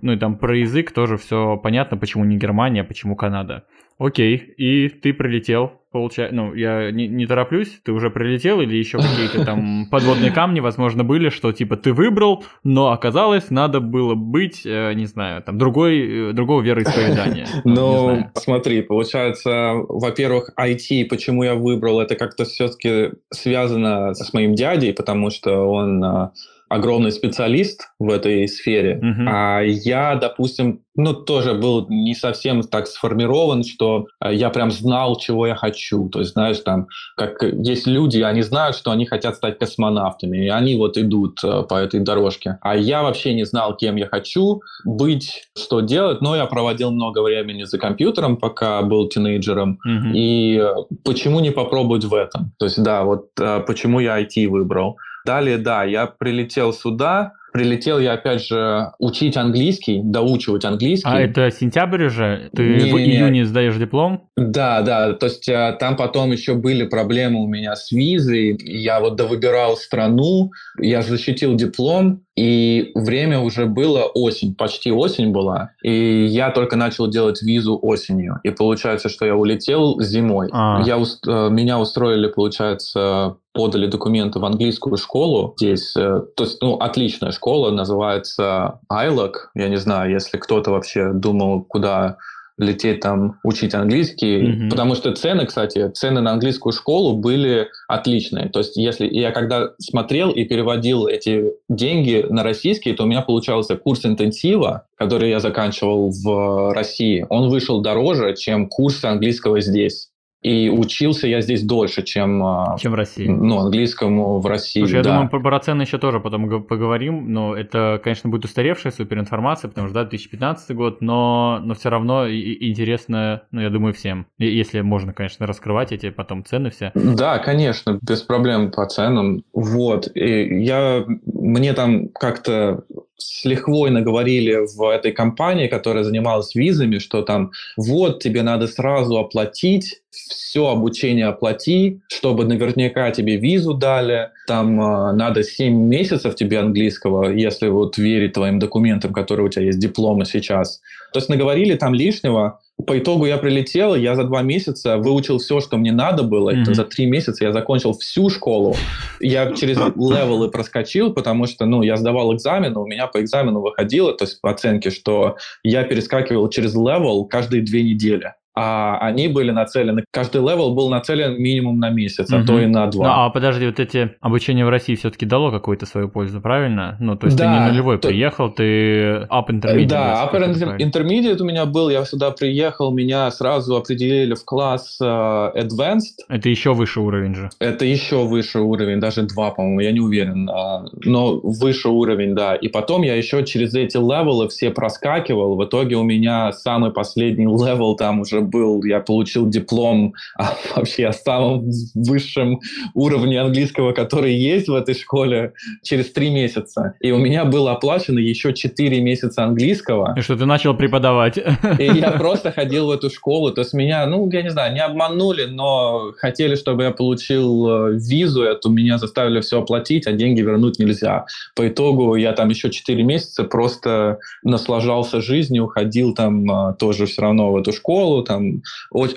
[0.00, 3.64] Ну и там про язык тоже все понятно, почему не Германия, почему Канада.
[3.98, 8.98] Окей, и ты прилетел, получается, ну, я не, не тороплюсь, ты уже прилетел или еще
[8.98, 14.62] какие-то там подводные камни, возможно, были, что типа ты выбрал, но оказалось, надо было быть,
[14.66, 17.46] э, не знаю, там, другой, э, другого вероисповедания.
[17.64, 24.92] Ну, смотри, получается, во-первых, IT, почему я выбрал, это как-то все-таки связано с моим дядей,
[24.92, 26.32] потому что он а,
[26.68, 29.24] огромный специалист в этой сфере, uh-huh.
[29.26, 35.16] а я, допустим, ну, тоже был не совсем так сформирован, что э, я прям знал,
[35.16, 36.08] чего я хочу.
[36.08, 40.48] То есть, знаешь, там, как есть люди, они знают, что они хотят стать космонавтами, и
[40.48, 42.58] они вот идут э, по этой дорожке.
[42.62, 47.22] А я вообще не знал, кем я хочу быть, что делать, но я проводил много
[47.22, 50.12] времени за компьютером, пока был тинейджером, uh-huh.
[50.14, 52.52] и э, почему не попробовать в этом?
[52.58, 53.28] То есть, да, вот
[53.66, 54.96] почему я IT выбрал.
[55.28, 61.06] Далее, да, я прилетел сюда, прилетел я опять же учить английский, доучивать английский.
[61.06, 62.48] А это сентябрь уже?
[62.56, 64.30] Ты не, в июне сдаешь диплом?
[64.36, 65.12] Да, да.
[65.12, 68.56] То есть а, там потом еще были проблемы у меня с визой.
[68.62, 75.72] Я вот довыбирал страну, я защитил диплом, и время уже было осень, почти осень была,
[75.82, 78.38] и я только начал делать визу осенью.
[78.44, 80.48] И получается, что я улетел зимой.
[80.52, 80.80] А.
[80.86, 85.92] Я, э, меня устроили, получается, подали документы в английскую школу здесь.
[85.96, 89.32] Э, то есть, ну, отличная школа, называется ILOC.
[89.56, 92.18] Я не знаю, если кто-то вообще думал, куда
[92.56, 94.70] лететь там учить английский, mm-hmm.
[94.70, 98.48] потому что цены, кстати, цены на английскую школу были отличные.
[98.48, 103.22] То есть если я когда смотрел и переводил эти деньги на российские, то у меня
[103.22, 110.10] получался курс интенсива, который я заканчивал в России, он вышел дороже, чем курс английского здесь.
[110.42, 113.26] И учился я здесь дольше, чем, а, чем в России.
[113.26, 114.80] Ну, английскому в России.
[114.80, 115.10] Слушай, я да.
[115.10, 119.94] думаю, про цены еще тоже потом поговорим, но это, конечно, будет устаревшая суперинформация, потому что,
[119.94, 124.26] да, 2015 год, но, но все равно интересно, ну, я думаю, всем.
[124.38, 126.92] Если можно, конечно, раскрывать эти потом цены все.
[126.94, 129.42] Да, конечно, без проблем по ценам.
[129.52, 130.08] Вот.
[130.14, 132.84] И я, мне там как-то
[133.18, 139.18] с лихвой наговорили в этой компании, которая занималась визами, что там вот тебе надо сразу
[139.18, 146.60] оплатить, все обучение оплати, чтобы наверняка тебе визу дали, там э, надо 7 месяцев тебе
[146.60, 150.80] английского, если вот верить твоим документам, которые у тебя есть, дипломы сейчас.
[151.12, 155.60] То есть наговорили там лишнего, по итогу я прилетел, я за два месяца выучил все,
[155.60, 156.54] что мне надо было.
[156.54, 156.74] Mm-hmm.
[156.74, 158.76] За три месяца я закончил всю школу.
[159.20, 163.60] Я через level ы проскочил, потому что, ну, я сдавал экзамен, у меня по экзамену
[163.60, 168.34] выходило, то есть по оценке, что я перескакивал через level каждые две недели.
[168.60, 172.88] А они были нацелены, каждый level был нацелен минимум на месяц, а то и на
[172.88, 173.06] два.
[173.06, 176.96] Ну, а подожди, вот эти обучение в России все-таки дало какую-то свою пользу, правильно?
[176.98, 178.08] Ну, то есть да, ты не нулевой то...
[178.08, 179.86] приехал, ты up intermediate.
[179.86, 185.54] Да, upper intermediate у меня был, я сюда приехал, меня сразу определили в класс uh,
[185.54, 186.24] advanced.
[186.28, 187.50] Это еще выше уровень же.
[187.60, 192.56] Это еще выше уровень, даже два, по-моему, я не уверен, uh, но выше уровень, да.
[192.56, 196.90] И потом я еще через эти level ы все проскакивал, в итоге у меня самый
[196.90, 202.60] последний level там уже был, я получил диплом а, вообще о самом высшем
[202.94, 206.94] уровне английского, который есть в этой школе через три месяца.
[207.00, 210.14] И у меня было оплачено еще четыре месяца английского.
[210.16, 211.38] И что ты начал преподавать.
[211.38, 213.52] И я просто ходил в эту школу.
[213.52, 217.98] То есть меня, ну, я не знаю, не обманули, но хотели, чтобы я получил э,
[217.98, 221.26] визу эту, меня заставили все оплатить, а деньги вернуть нельзя.
[221.54, 227.22] По итогу я там еще четыре месяца просто наслаждался жизнью, ходил там а, тоже все
[227.22, 228.37] равно в эту школу, там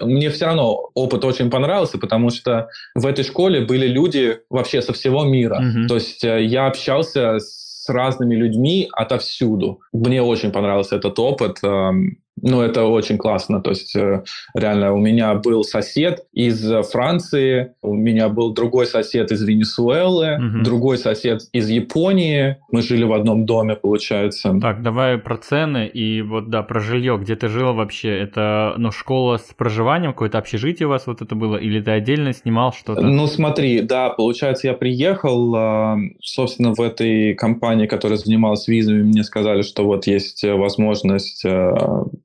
[0.01, 4.93] мне все равно опыт очень понравился, потому что в этой школе были люди вообще со
[4.93, 5.62] всего мира.
[5.62, 5.88] Mm-hmm.
[5.88, 9.81] То есть э, я общался с разными людьми отовсюду.
[9.93, 11.57] Мне очень понравился этот опыт.
[12.41, 13.62] Ну, это очень классно.
[13.62, 14.23] То есть, э,
[14.54, 20.63] реально, у меня был сосед из Франции, у меня был другой сосед из Венесуэлы, угу.
[20.63, 22.58] другой сосед из Японии.
[22.71, 24.58] Мы жили в одном доме, получается.
[24.62, 27.17] Так, давай про цены и вот, да, про жилье.
[27.21, 28.17] Где ты жил вообще?
[28.17, 31.58] Это, ну, школа с проживанием, какое-то общежитие у вас вот это было?
[31.58, 33.01] Или ты отдельно снимал что-то?
[33.01, 39.23] Ну, смотри, да, получается, я приехал, а, собственно, в этой компании, которая занималась визами, мне
[39.23, 41.75] сказали, что вот есть возможность э,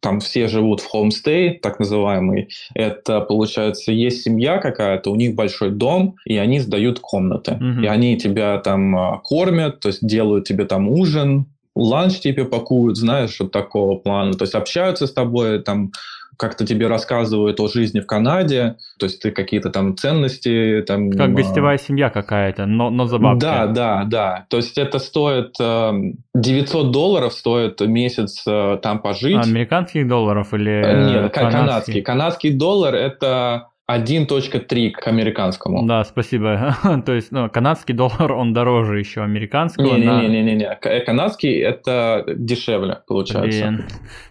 [0.06, 2.48] там все живут в homestay, так называемый.
[2.74, 7.58] Это, получается, есть семья какая-то, у них большой дом, и они сдают комнаты.
[7.60, 7.82] Mm-hmm.
[7.82, 12.96] И они тебя там а, кормят, то есть делают тебе там ужин, ланч тебе пакуют,
[12.96, 14.34] знаешь, вот такого плана.
[14.34, 15.90] То есть общаются с тобой, там
[16.37, 20.85] как-то тебе рассказывают о жизни в Канаде, то есть ты какие-то там ценности...
[20.87, 23.40] Там, как гостевая семья какая-то, но, но за бабки.
[23.40, 24.46] Да, да, да.
[24.51, 25.55] То есть это стоит...
[25.59, 29.37] 900 эм, долларов стоит месяц э, там пожить.
[29.46, 31.61] американских долларов или э, Нет, канадский?
[31.61, 32.03] канадский.
[32.03, 35.87] Канадский доллар– это 1.3 к американскому.
[35.87, 36.77] Да, спасибо.
[37.07, 39.96] То есть, ну, канадский доллар, он дороже еще американского.
[39.96, 41.01] Не-не-не, на...
[41.01, 43.68] канадский это дешевле, получается.
[43.68, 43.85] Блин.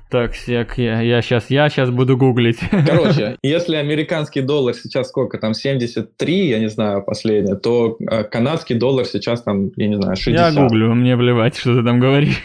[0.09, 2.59] Так, сек, я, я, сейчас, я сейчас буду гуглить.
[2.87, 8.75] Короче, если американский доллар сейчас сколько, там 73, я не знаю, последнее, то э, канадский
[8.75, 10.53] доллар сейчас там, я не знаю, 60.
[10.53, 12.39] Я гуглю, мне плевать, что ты там говоришь.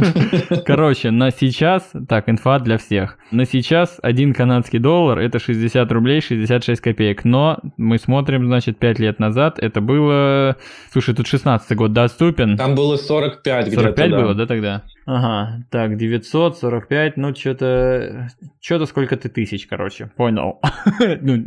[0.64, 3.18] Короче, на сейчас, так, инфа для всех.
[3.30, 8.98] На сейчас один канадский доллар это 60 рублей 66 копеек, но мы смотрим, значит, 5
[8.98, 10.56] лет назад, это было...
[10.90, 12.56] Слушай, тут 16 год доступен.
[12.56, 14.82] Там было 45 где-то, 45 было, да, тогда?
[15.04, 18.28] Ага, так, 945, ну, что-то,
[18.60, 20.60] что-то сколько-то тысяч, короче, понял.
[21.20, 21.44] ну,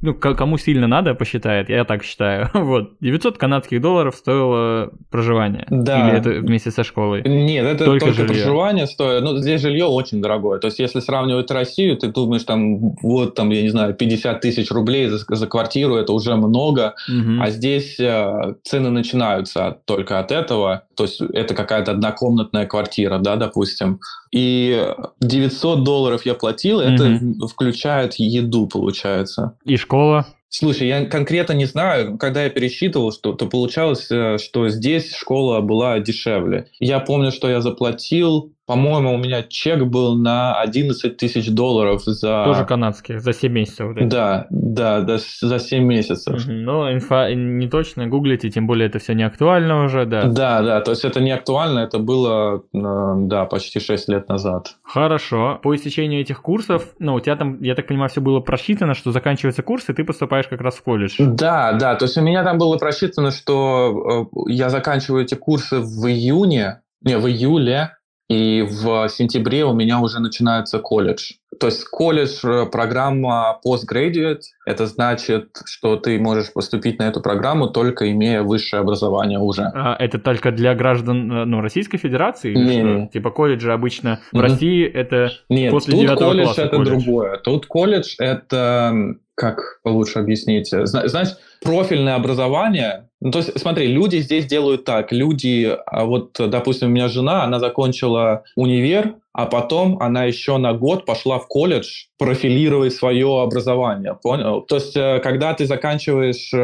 [0.00, 2.50] ну, кому сильно надо, посчитает, я так считаю.
[2.54, 5.66] вот, 900 канадских долларов стоило проживание.
[5.70, 6.08] Да.
[6.08, 7.22] Или это вместе со школой?
[7.22, 9.22] Нет, это только, только проживание стоит.
[9.22, 10.58] Ну, здесь жилье очень дорогое.
[10.58, 14.70] То есть, если сравнивать Россию, ты думаешь, там, вот, там, я не знаю, 50 тысяч
[14.70, 16.94] рублей за, за квартиру, это уже много.
[17.08, 17.40] Угу.
[17.40, 20.84] А здесь э, цены начинаются только от этого.
[21.00, 24.86] То есть, это какая-то однокомнатная квартира да, допустим, и
[25.20, 27.36] 900 долларов я платил, mm-hmm.
[27.38, 29.56] это включает еду, получается.
[29.64, 30.26] И школа?
[30.50, 35.62] Слушай, я конкретно не знаю, когда я пересчитывал, что, то получалось, э, что здесь школа
[35.62, 36.66] была дешевле.
[36.80, 42.44] Я помню, что я заплатил по-моему, у меня чек был на 11 тысяч долларов за...
[42.44, 43.88] Тоже канадских, за 7 месяцев.
[43.88, 46.34] Вот да, да, да, за 7 месяцев.
[46.34, 46.52] Угу.
[46.52, 50.22] Но инфа не точно, гуглите, тем более это все не актуально уже, да.
[50.28, 54.76] Да, да, то есть это не актуально, это было, э, да, почти 6 лет назад.
[54.84, 55.58] Хорошо.
[55.64, 59.10] По истечению этих курсов, ну, у тебя там, я так понимаю, все было просчитано, что
[59.10, 61.16] заканчивается курс, и ты поступаешь как раз в колледж.
[61.18, 65.80] Да, да, то есть у меня там было просчитано, что э, я заканчиваю эти курсы
[65.80, 67.96] в июне, не, в июле,
[68.30, 71.32] и в сентябре у меня уже начинается колледж.
[71.58, 77.66] То есть колледж, э, программа postgraduate, это значит, что ты можешь поступить на эту программу
[77.66, 79.62] только имея высшее образование уже.
[79.74, 82.54] А это только для граждан э, ну, Российской Федерации?
[82.54, 83.08] Не, не.
[83.08, 84.40] Типа колледжи обычно в mm-hmm.
[84.40, 87.04] России это Нет, после тут 9 колледж класса это колледж.
[87.04, 87.36] другое.
[87.38, 94.46] Тут колледж это, как получше объяснить, знаешь, профильное образование, ну, то есть, смотри, люди здесь
[94.46, 95.12] делают так.
[95.12, 100.72] Люди, а вот, допустим, у меня жена, она закончила универ, а потом она еще на
[100.72, 104.18] год пошла в колледж профилировать свое образование.
[104.22, 104.60] Понял?
[104.62, 106.58] То есть, э, когда ты заканчиваешь э,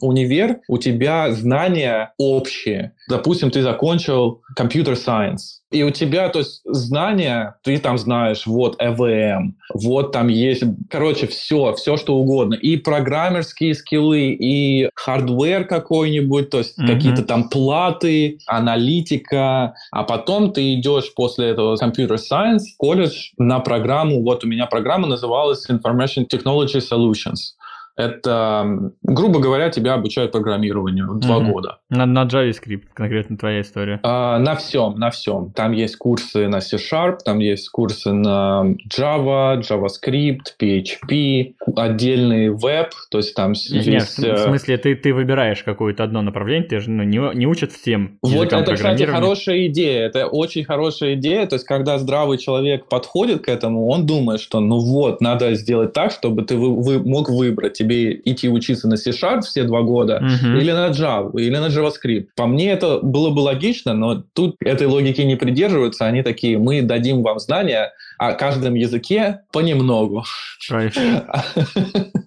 [0.00, 2.92] универ, у тебя знания общие.
[3.08, 5.62] Допустим, ты закончил computer science.
[5.72, 11.26] И у тебя, то есть, знания, ты там знаешь, вот ЭВМ, вот там есть, короче,
[11.26, 12.54] все, все что угодно.
[12.54, 16.86] И программерские skill ы, и hardware какой-нибудь, то есть mm-hmm.
[16.86, 19.74] какие-то там платы, аналитика.
[19.90, 25.68] А потом ты идешь после этого computer колледж на программу, вот у меня программа называлась
[25.68, 27.54] Information Technology Solutions.
[27.96, 31.50] Это, грубо говоря, тебя обучают программированию два mm-hmm.
[31.50, 31.78] года.
[31.88, 34.00] На, на JavaScript конкретно твоя история?
[34.02, 35.52] А, на всем, на всем.
[35.52, 43.18] Там есть курсы на C-Sharp, там есть курсы на Java, JavaScript, PHP, отдельный веб, то
[43.18, 44.18] есть там Нет, есть...
[44.18, 47.72] в э, смысле, ты, ты выбираешь какое-то одно направление, ты же ну, не, не учат
[47.72, 52.88] всем Вот это, кстати, хорошая идея, это очень хорошая идея, то есть когда здравый человек
[52.88, 56.98] подходит к этому, он думает, что ну вот, надо сделать так, чтобы ты вы, вы
[57.02, 60.60] мог выбрать, тебе идти учиться на C-Sharp все два года, uh-huh.
[60.60, 62.28] или на Java, или на JavaScript.
[62.36, 66.06] По мне это было бы логично, но тут этой логики не придерживаются.
[66.06, 70.24] Они такие, мы дадим вам знания о каждом языке понемногу.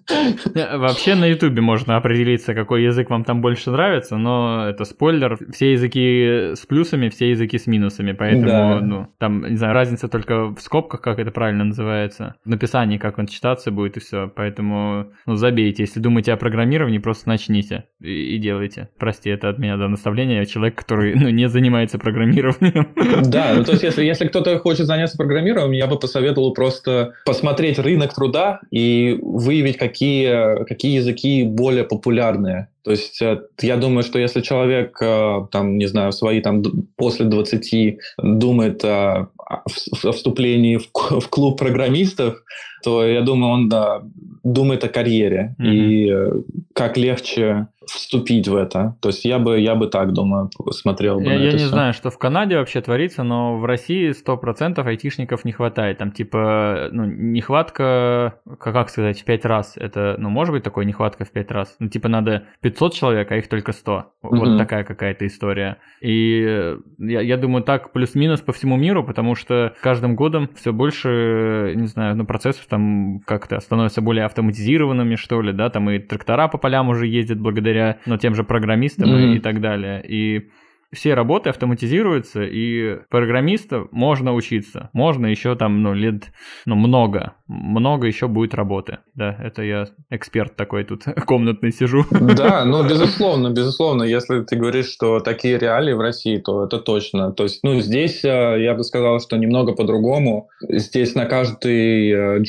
[0.54, 5.38] Вообще на Ютубе можно определиться, какой язык вам там больше нравится, но это спойлер.
[5.52, 8.80] Все языки с плюсами, все языки с минусами, поэтому да.
[8.80, 13.18] ну, там, не знаю, разница только в скобках, как это правильно называется, в написании, как
[13.18, 14.30] он читаться будет и все.
[14.34, 15.84] Поэтому ну, забейте.
[15.84, 18.88] Если думаете о программировании, просто начните и, и делайте.
[18.98, 20.38] Прости, это от меня да, наставление.
[20.38, 22.88] Я человек, который ну, не занимается программированием.
[23.30, 27.78] Да, ну то есть если, если кто-то хочет заняться программированием, я бы посоветовал просто посмотреть
[27.78, 32.68] рынок труда и выявить, какие, какие языки более популярные.
[32.84, 36.62] То есть э, я думаю, что если человек, э, там, не знаю, свои там
[36.96, 42.42] после 20 думает о, о вступлении в, клуб программистов,
[42.82, 44.02] то я думаю, он да,
[44.44, 45.66] думает о карьере mm-hmm.
[45.66, 46.32] и э,
[46.74, 48.96] как легче вступить в это.
[49.00, 51.68] То есть я бы, я бы так, думаю, смотрел бы Я, я не все.
[51.68, 55.98] знаю, что в Канаде вообще творится, но в России 100% айтишников не хватает.
[55.98, 59.76] Там типа, ну, нехватка, как, как сказать, в 5 раз.
[59.76, 61.76] Это, ну, может быть такой нехватка в 5 раз.
[61.78, 63.92] Ну, типа надо 500 человек, а их только 100.
[63.92, 64.04] Mm-hmm.
[64.22, 65.78] Вот такая какая-то история.
[66.02, 71.72] И я, я думаю, так плюс-минус по всему миру, потому что каждым годом все больше,
[71.76, 76.48] не знаю, ну, процессов там как-то становятся более автоматизированными, что ли, да, там и трактора
[76.48, 77.69] по полям уже ездят благодаря,
[78.06, 79.32] ну, тем же программистам mm-hmm.
[79.32, 80.02] и, и так далее.
[80.06, 80.48] И
[80.92, 84.90] все работы автоматизируются, и программистов можно учиться.
[84.92, 86.32] Можно еще там, ну, лет,
[86.66, 87.34] ну, много.
[87.46, 88.98] Много еще будет работы.
[89.14, 92.04] Да, это я эксперт такой тут комнатный сижу.
[92.10, 94.02] Да, ну, безусловно, безусловно.
[94.02, 97.32] Если ты говоришь, что такие реалии в России, то это точно.
[97.32, 100.48] То есть, ну, здесь э, я бы сказал, что немного по-другому.
[100.68, 102.44] Здесь на каждый э,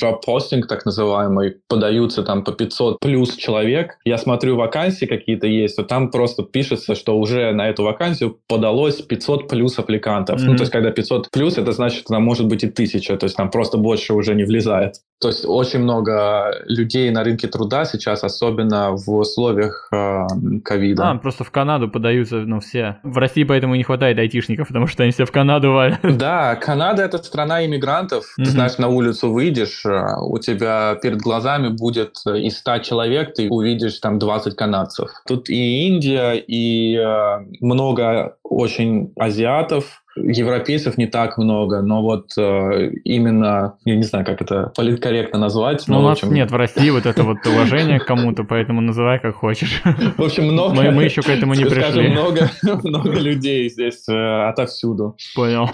[0.67, 3.97] так называемый, подаются там по 500 плюс человек.
[4.03, 9.01] Я смотрю, вакансии какие-то есть, то там просто пишется, что уже на эту вакансию подалось
[9.01, 10.39] 500 плюс аппликантов.
[10.39, 10.45] Mm-hmm.
[10.45, 13.35] Ну, то есть, когда 500 плюс, это значит, там может быть и 1000, то есть
[13.35, 14.95] там просто больше уже не влезает.
[15.19, 20.25] То есть очень много людей на рынке труда сейчас, особенно в условиях э,
[20.63, 21.03] ковида.
[21.03, 22.97] Э, а, просто в Канаду подаются, ну, все.
[23.03, 25.99] В России поэтому не хватает айтишников, потому что они все в Канаду валят.
[26.03, 28.25] Да, Канада— это страна иммигрантов.
[28.25, 28.43] Mm-hmm.
[28.43, 33.47] Ты знаешь, на улицу выйдешь, э, у тебя перед глазами будет из 100 человек, ты
[33.47, 35.09] увидишь там 20 канадцев.
[35.27, 42.91] Тут и Индия, и э, много очень азиатов, Европейцев не так много, но вот э,
[43.05, 45.87] именно, я не знаю, как это политкорректно назвать.
[45.87, 46.33] Но, но у нас общем...
[46.33, 49.81] нет в России вот это вот уважение к кому-то, поэтому называй как хочешь.
[50.17, 50.75] В общем, много...
[50.75, 52.09] Мы, мы еще к этому не пришли.
[52.09, 52.49] много,
[52.83, 55.15] много людей здесь э, отовсюду.
[55.33, 55.69] Понял.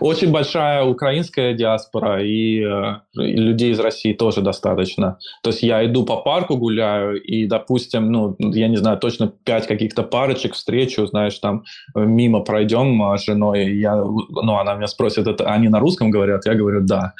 [0.00, 5.18] Очень большая украинская диаспора и, э, и людей из России тоже достаточно.
[5.42, 9.66] То есть я иду по парку гуляю и, допустим, ну, я не знаю, точно пять
[9.66, 12.88] каких-то парочек встречу, знаешь, там мимо пройдем,
[13.34, 16.46] женой, я, ну, она меня спросит, это они на русском говорят?
[16.46, 17.14] Я говорю, да.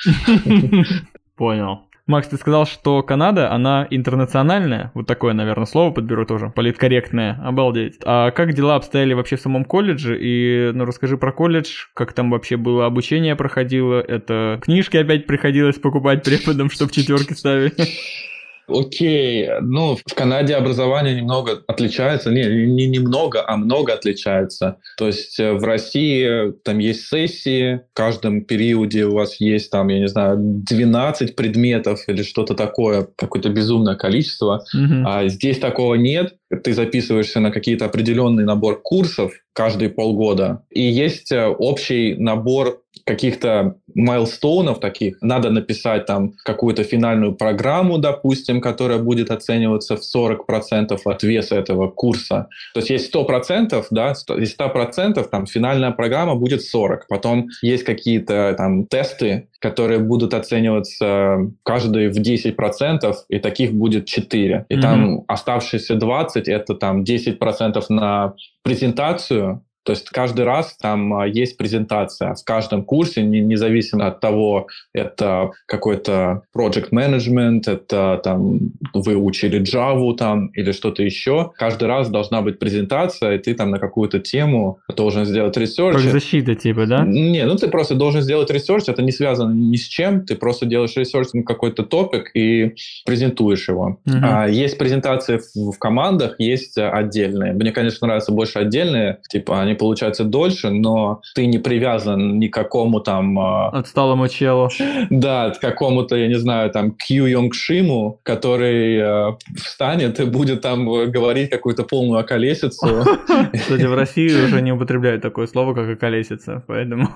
[1.37, 1.81] Понял.
[2.07, 7.99] Макс, ты сказал, что Канада, она интернациональная, вот такое, наверное, слово подберу тоже, политкорректное, обалдеть.
[8.05, 10.19] А как дела обстояли вообще в самом колледже?
[10.21, 15.79] И, ну, расскажи про колледж, как там вообще было обучение проходило, это книжки опять приходилось
[15.79, 17.73] покупать преподам, чтобы четверки ставили?
[18.67, 24.79] Окей, ну, в Канаде образование немного отличается, не, не немного, а много отличается.
[24.97, 29.89] То есть э, в России там есть сессии, в каждом периоде у вас есть там,
[29.89, 34.65] я не знаю, 12 предметов или что-то такое, какое-то безумное количество.
[34.75, 35.03] Mm-hmm.
[35.07, 36.35] А здесь такого нет.
[36.63, 40.63] Ты записываешься на какие-то определенный набор курсов каждые полгода.
[40.71, 45.21] И есть э, общий набор каких-то майлстоунов таких.
[45.21, 51.89] Надо написать там какую-то финальную программу, допустим, которая будет оцениваться в 40% от веса этого
[51.89, 52.49] курса.
[52.73, 57.07] То есть есть 100%, да, из 100% там финальная программа будет 40.
[57.09, 64.67] Потом есть какие-то там тесты, которые будут оцениваться каждый в 10%, и таких будет 4.
[64.69, 64.81] И mm-hmm.
[64.81, 71.57] там оставшиеся 20 это там 10% на презентацию, то есть каждый раз там а, есть
[71.57, 79.61] презентация в каждом курсе, независимо от того, это какой-то project management, это там вы учили
[79.61, 81.53] Java там или что-то еще.
[81.57, 85.97] Каждый раз должна быть презентация, и ты там на какую-то тему должен сделать research.
[85.97, 87.05] Как защита типа, да?
[87.05, 90.65] Не, ну ты просто должен сделать research, это не связано ни с чем, ты просто
[90.65, 92.75] делаешь research на какой-то topic и
[93.05, 93.99] презентуешь его.
[94.07, 94.17] Угу.
[94.23, 97.53] А, есть презентации в, в командах, есть отдельные.
[97.53, 102.55] Мне, конечно, нравятся больше отдельные, типа они получается дольше, но ты не привязан ни к
[102.55, 103.39] какому там...
[103.39, 104.69] А, Отсталому челу.
[105.11, 110.61] Да, к какому-то, я не знаю, там, Кью Йонг Шиму, который э, встанет и будет
[110.61, 113.05] там говорить какую-то полную околесицу.
[113.53, 117.09] Кстати, в России уже не употребляют такое слово, как околесица, поэтому...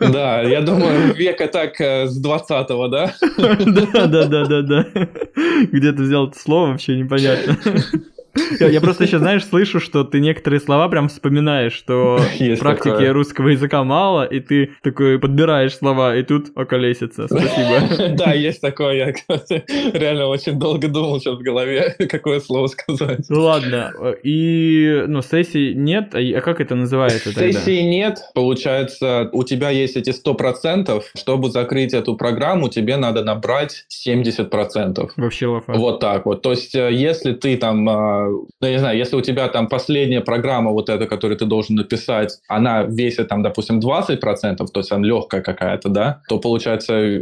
[0.00, 3.14] Да, я думаю, века так э, с 20-го, да?
[3.38, 4.86] Да, да, да, да, да.
[5.72, 7.56] Где ты взял это слово, вообще непонятно.
[8.60, 12.20] Я просто еще, знаешь, слышу, что ты некоторые слова прям вспоминаешь, что
[12.58, 17.26] практики русского языка мало, и ты такой подбираешь слова, и тут околесится.
[17.26, 18.08] Спасибо.
[18.18, 18.94] Да, есть такое.
[18.94, 19.14] Я
[19.92, 23.26] реально очень долго думал сейчас в голове, какое слово сказать.
[23.28, 23.92] Ну ладно.
[24.22, 27.52] И, ну, сессий нет, а, а как это называется тогда?
[27.52, 28.18] Сессии нет.
[28.34, 31.02] Получается, у тебя есть эти 100%.
[31.16, 35.10] Чтобы закрыть эту программу, тебе надо набрать 70%.
[35.16, 35.72] Вообще лафа.
[35.74, 36.42] Вот так вот.
[36.42, 39.68] То есть, э, если ты там э, ну, я не знаю, если у тебя там
[39.68, 44.92] последняя программа вот эта, которую ты должен написать, она весит там, допустим, 20%, то есть
[44.92, 47.20] она легкая какая-то, да, то получается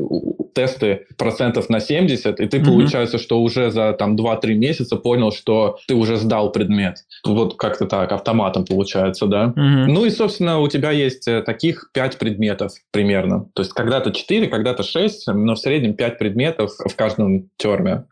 [0.57, 2.65] тесты процентов на 70, и ты mm-hmm.
[2.65, 6.97] получается, что уже за там 2-3 месяца понял, что ты уже сдал предмет.
[7.25, 9.53] Вот как-то так, автоматом получается, да.
[9.57, 9.87] Mm-hmm.
[9.87, 13.51] Ну и, собственно, у тебя есть э, таких 5 предметов примерно.
[13.55, 18.05] То есть когда-то 4, когда-то 6, но в среднем 5 предметов в каждом терме.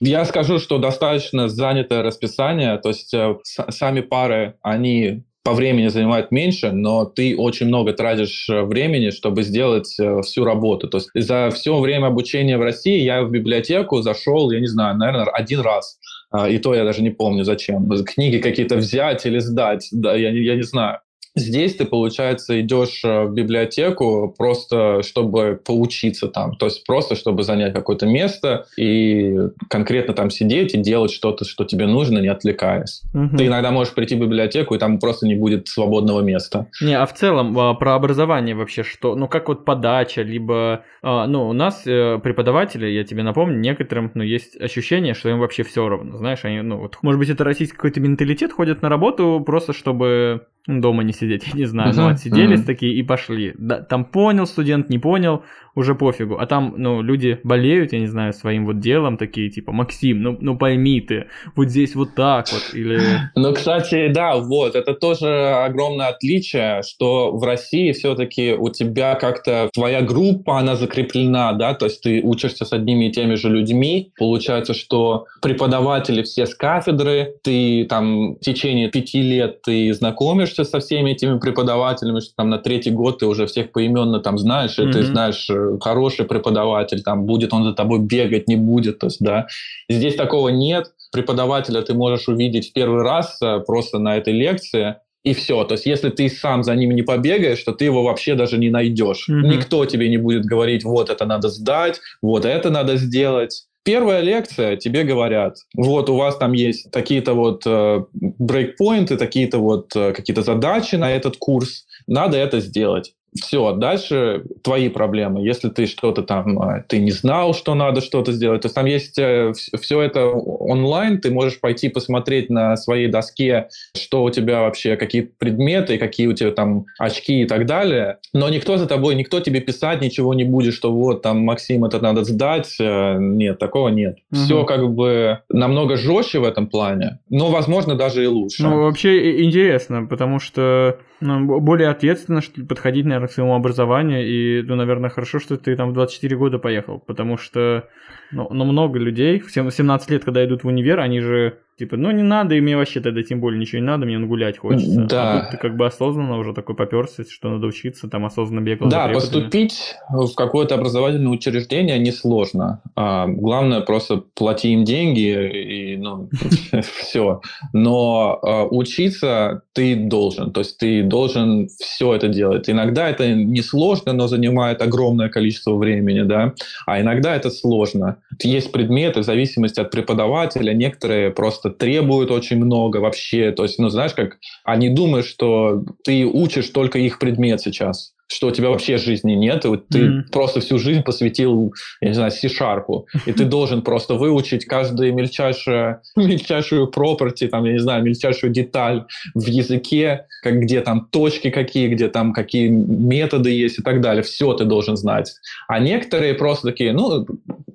[0.00, 2.31] Я скажу, что достаточно занятое расписание,
[2.78, 8.48] то есть э, сами пары, они по времени занимает меньше, но ты очень много тратишь
[8.48, 10.88] э, времени, чтобы сделать э, всю работу.
[10.88, 14.96] То есть за все время обучения в России я в библиотеку зашел, я не знаю,
[14.96, 15.98] наверное, один раз.
[16.30, 17.88] А, и то я даже не помню зачем.
[18.04, 21.00] Книги какие-то взять или сдать, да, я, я не знаю.
[21.34, 27.42] Здесь ты, получается, идешь э, в библиотеку просто, чтобы поучиться там, то есть просто, чтобы
[27.42, 29.36] занять какое-то место и
[29.68, 33.02] конкретно там сидеть и делать что-то, что тебе нужно, не отвлекаясь.
[33.14, 33.38] Угу.
[33.38, 36.66] Ты иногда можешь прийти в библиотеку, и там просто не будет свободного места.
[36.82, 39.14] Не, а в целом а, про образование вообще что?
[39.14, 40.84] Ну, как вот подача, либо...
[41.02, 45.38] А, ну, у нас э, преподаватели, я тебе напомню, некоторым, ну, есть ощущение, что им
[45.38, 48.90] вообще все равно, знаешь, они, ну, вот, может быть, это российский какой-то менталитет, ходят на
[48.90, 53.54] работу просто, чтобы дома не сидеть, я не знаю, uh-huh, ну отсиделись такие и пошли.
[53.58, 55.44] Да, там понял студент, не понял,
[55.74, 56.38] уже пофигу.
[56.38, 60.36] А там, ну, люди болеют, я не знаю, своим вот делом, такие, типа, Максим, ну,
[60.40, 63.00] ну пойми ты, вот здесь вот так вот, или...
[63.34, 69.70] Ну, кстати, да, вот, это тоже огромное отличие, что в России все-таки у тебя как-то
[69.72, 74.12] твоя группа, она закреплена, да, то есть ты учишься с одними и теми же людьми,
[74.18, 80.80] получается, что преподаватели все с кафедры, ты там в течение пяти лет ты знакомишься со
[80.80, 84.82] всеми этими преподавателями, что там на третий год ты уже всех поименно там знаешь, и
[84.82, 84.92] mm-hmm.
[84.92, 89.20] ты знаешь э, хороший преподаватель, там, будет он за тобой бегать, не будет, то есть,
[89.20, 89.46] да.
[89.88, 94.96] Здесь такого нет, преподавателя ты можешь увидеть в первый раз э, просто на этой лекции,
[95.24, 95.64] и все.
[95.64, 98.70] То есть, если ты сам за ним не побегаешь, то ты его вообще даже не
[98.70, 99.28] найдешь.
[99.28, 99.56] Mm-hmm.
[99.56, 103.64] Никто тебе не будет говорить, вот это надо сдать, вот это надо сделать.
[103.84, 109.94] Первая лекция тебе говорят, вот у вас там есть такие-то вот э, брейкпоинты, такие-то вот
[109.96, 115.40] э, какие-то задачи на этот курс, надо это сделать все, дальше твои проблемы.
[115.40, 118.84] Если ты что-то там, а, ты не знал, что надо что-то сделать, то есть там
[118.84, 124.60] есть э, все это онлайн, ты можешь пойти посмотреть на своей доске, что у тебя
[124.60, 129.14] вообще, какие предметы, какие у тебя там очки и так далее, но никто за тобой,
[129.14, 132.76] никто тебе писать ничего не будет, что вот там, Максим, это надо сдать.
[132.78, 134.18] Э, нет, такого нет.
[134.30, 134.40] Угу.
[134.40, 138.62] Все как бы намного жестче в этом плане, но, возможно, даже и лучше.
[138.62, 144.26] Ну, вообще интересно, потому что ну, более ответственно подходить, наверное, к своему образованию.
[144.26, 147.88] И, ну, наверное, хорошо, что ты там в 24 года поехал, потому что
[148.30, 152.10] ну, ну много людей в 17 лет, когда идут в универ, они же Типа, ну
[152.10, 155.06] не надо, и мне вообще тогда тем более ничего не надо, мне гулять хочется.
[155.08, 155.32] Да.
[155.32, 158.88] А тут ты как бы осознанно уже такой поперся, что надо учиться, там осознанно бегал.
[158.88, 162.82] Да, поступить в какое-то образовательное учреждение несложно.
[162.94, 166.28] А, главное просто плати им деньги и ну,
[166.82, 167.40] все.
[167.72, 172.68] Но а, учиться ты должен, то есть ты должен все это делать.
[172.68, 176.54] Иногда это несложно, но занимает огромное количество времени, да,
[176.86, 178.18] а иногда это сложно.
[178.42, 183.52] Есть предметы в зависимости от преподавателя, некоторые просто требуют очень много вообще.
[183.52, 188.48] То есть, ну, знаешь, как они думают, что ты учишь только их предмет сейчас что
[188.48, 190.22] у тебя вообще жизни нет, и вот ты mm-hmm.
[190.30, 196.00] просто всю жизнь посвятил, я не знаю, C-Sharp, и ты должен просто выучить каждую мельчайшую,
[196.16, 199.04] мельчайшую property, там, я не знаю, мельчайшую деталь
[199.34, 204.22] в языке, как, где там точки какие, где там какие методы есть и так далее.
[204.22, 205.32] Все ты должен знать.
[205.68, 207.26] А некоторые просто такие, ну,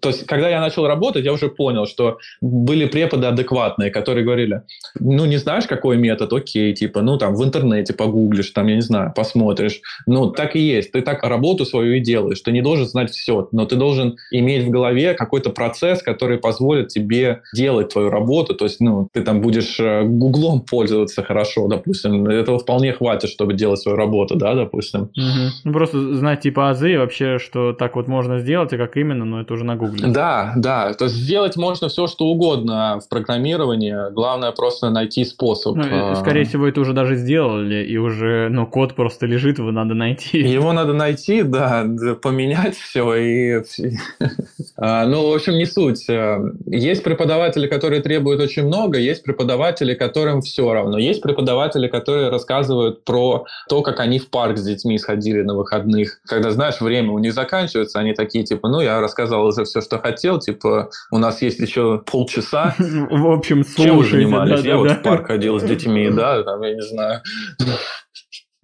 [0.01, 4.61] то есть, когда я начал работать, я уже понял, что были преподы адекватные, которые говорили,
[4.99, 8.81] ну, не знаешь, какой метод, окей, типа, ну, там, в интернете погуглишь, там, я не
[8.81, 9.81] знаю, посмотришь.
[10.05, 10.91] Ну, так и есть.
[10.91, 12.41] Ты так работу свою и делаешь.
[12.41, 16.89] Ты не должен знать все, но ты должен иметь в голове какой-то процесс, который позволит
[16.89, 18.53] тебе делать твою работу.
[18.55, 22.27] То есть, ну, ты там будешь э, гуглом пользоваться хорошо, допустим.
[22.27, 25.01] Этого вполне хватит, чтобы делать свою работу, да, допустим.
[25.01, 25.47] Угу.
[25.63, 29.41] Ну, просто знать типа азы вообще, что так вот можно сделать, и как именно, но
[29.41, 30.07] это уже на гугле.
[30.07, 30.93] Да, да.
[30.93, 34.11] То есть сделать можно все, что угодно в программировании.
[34.13, 35.75] Главное просто найти способ.
[35.75, 36.15] Ну, а.
[36.15, 40.26] скорее всего, это уже даже сделали, и уже, ну, код просто лежит, его надо найти
[40.33, 40.49] найти.
[40.49, 41.85] Его надо найти, да,
[42.21, 43.15] поменять все.
[43.15, 43.63] И...
[44.79, 46.07] А, ну, в общем, не суть.
[46.07, 50.99] Э, есть преподаватели, которые требуют очень много, есть преподаватели, которым все равно.
[50.99, 56.19] Есть преподаватели, которые рассказывают про то, как они в парк с детьми сходили на выходных.
[56.27, 59.97] Когда, знаешь, время у них заканчивается, они такие, типа, ну, я рассказал уже все, что
[59.97, 62.75] хотел, типа, у нас есть еще полчаса.
[62.79, 64.63] В общем, Чем вы занимались?
[64.63, 67.21] Я вот в парк ходил с детьми, да, там, я не знаю.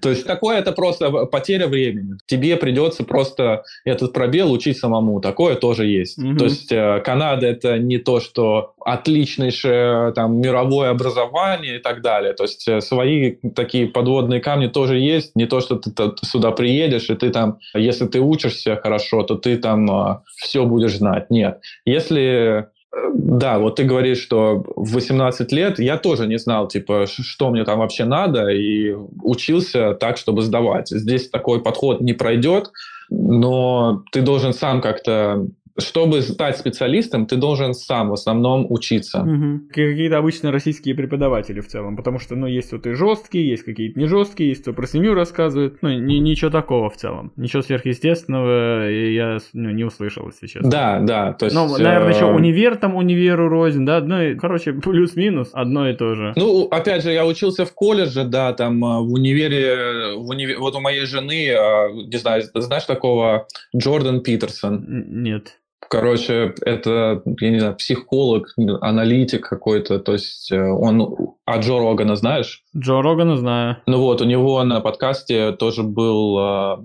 [0.04, 2.18] То есть такое это просто потеря времени.
[2.26, 5.22] Тебе придется просто этот пробел учить самому.
[5.22, 6.20] Такое тоже есть.
[6.20, 6.38] Mm-hmm.
[6.38, 12.34] То есть э, Канада это не то, что отличнейшее там мировое образование и так далее.
[12.34, 15.36] То есть э, свои такие подводные камни тоже есть.
[15.36, 19.36] Не то, что ты, ты сюда приедешь и ты там, если ты учишься хорошо, то
[19.36, 21.30] ты там э, все будешь знать.
[21.30, 21.62] Нет.
[21.86, 22.68] Если
[23.14, 27.64] да, вот ты говоришь, что в 18 лет я тоже не знал, типа, что мне
[27.64, 30.90] там вообще надо, и учился так, чтобы сдавать.
[30.90, 32.72] Здесь такой подход не пройдет,
[33.10, 35.48] но ты должен сам как-то
[35.78, 39.22] чтобы стать специалистом, ты должен сам в основном учиться.
[39.22, 39.70] Угу.
[39.70, 44.00] Какие-то обычные российские преподаватели в целом, потому что, ну, есть вот и жесткие, есть какие-то
[44.00, 47.34] не жесткие, есть кто про семью рассказывает, ну, ни, ничего такого в целом.
[47.36, 50.70] Ничего сверхъестественного я ну, не услышал, если честно.
[50.70, 51.56] Да, да, то есть...
[51.56, 55.96] Ну, наверное, еще э, универ там универу рознь, да, ну, и, короче, плюс-минус одно и
[55.96, 56.34] то же.
[56.36, 60.60] Ну, опять же, я учился в колледже, да, там э, в универе, в универ...
[60.60, 64.86] вот у моей жены, э, не знаю, знаешь такого Джордан Питерсон?
[65.24, 65.58] Нет.
[65.94, 68.48] Короче, это, я не знаю, психолог,
[68.82, 70.00] аналитик какой-то.
[70.00, 71.36] То есть э, он...
[71.46, 72.64] А Джо Рогана знаешь?
[72.76, 73.78] Джо Рогана знаю.
[73.86, 76.40] Ну вот, у него на подкасте тоже был...
[76.40, 76.78] Э,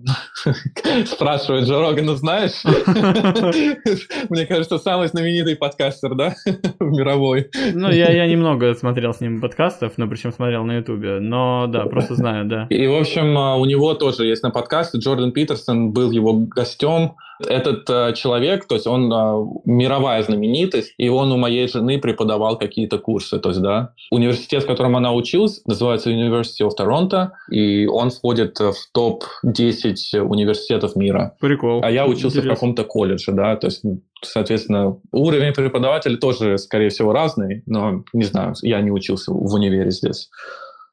[1.06, 2.64] спрашивает, Джо Рогана знаешь?
[4.28, 6.34] Мне кажется, самый знаменитый подкастер, да?
[6.80, 7.50] Мировой.
[7.72, 11.20] Ну, я, я немного смотрел с ним подкастов, но причем смотрел на Ютубе.
[11.20, 12.66] Но да, просто знаю, да.
[12.68, 14.98] И, в общем, э, у него тоже есть на подкасте.
[14.98, 17.14] Джордан Питерсон был его гостем.
[17.46, 22.58] Этот э, человек, то есть он э, мировая знаменитость, и он у моей жены преподавал
[22.58, 23.92] какие-то курсы, то есть, да.
[24.10, 30.96] Университет, в котором она училась, называется University of Toronto, и он входит в топ-10 университетов
[30.96, 31.36] мира.
[31.40, 31.80] Прикол.
[31.82, 32.50] А я учился Интересно.
[32.50, 33.82] в каком-то колледже, да, то есть
[34.22, 39.90] Соответственно, уровень преподавателя тоже, скорее всего, разный, но не знаю, я не учился в универе
[39.90, 40.28] здесь.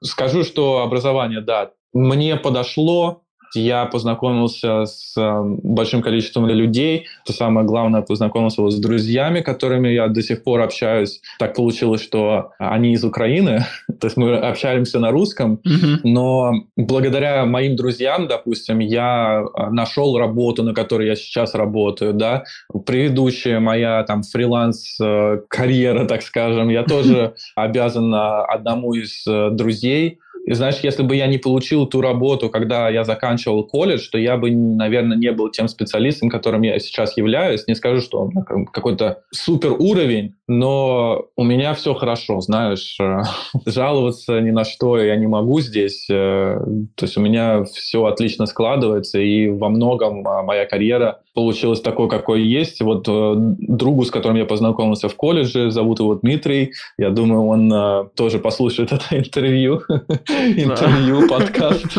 [0.03, 3.24] Скажу, что образование, да, мне подошло,
[3.56, 7.08] я познакомился с эм, большим количеством людей.
[7.26, 11.22] То самое главное, познакомился вот с друзьями, которыми я до сих пор общаюсь.
[11.39, 13.66] Так получилось, что они из Украины,
[13.99, 15.99] то есть мы общаемся на русском, mm-hmm.
[16.03, 22.43] но благодаря моим друзьям, допустим, я э, нашел работу, на которой я сейчас работаю, да,
[22.86, 30.54] предыдущая моя там фриланс-карьера, э, так скажем, я тоже обязан одному из э, друзей и
[30.54, 34.52] знаешь, если бы я не получил ту работу, когда я заканчивал колледж, то я бы,
[34.52, 37.66] наверное, не был тем специалистом, которым я сейчас являюсь.
[37.68, 43.22] Не скажу, что он какой-то супер уровень, но у меня все хорошо, знаешь, э,
[43.66, 46.60] жаловаться ни на что я не могу здесь, э,
[46.96, 52.10] то есть у меня все отлично складывается, и во многом а, моя карьера получилась такой,
[52.10, 52.82] какой есть.
[52.82, 58.10] Вот э, другу, с которым я познакомился в колледже, зовут его Дмитрий, я думаю, он
[58.16, 59.82] тоже послушает это интервью,
[60.30, 61.98] интервью, подкаст.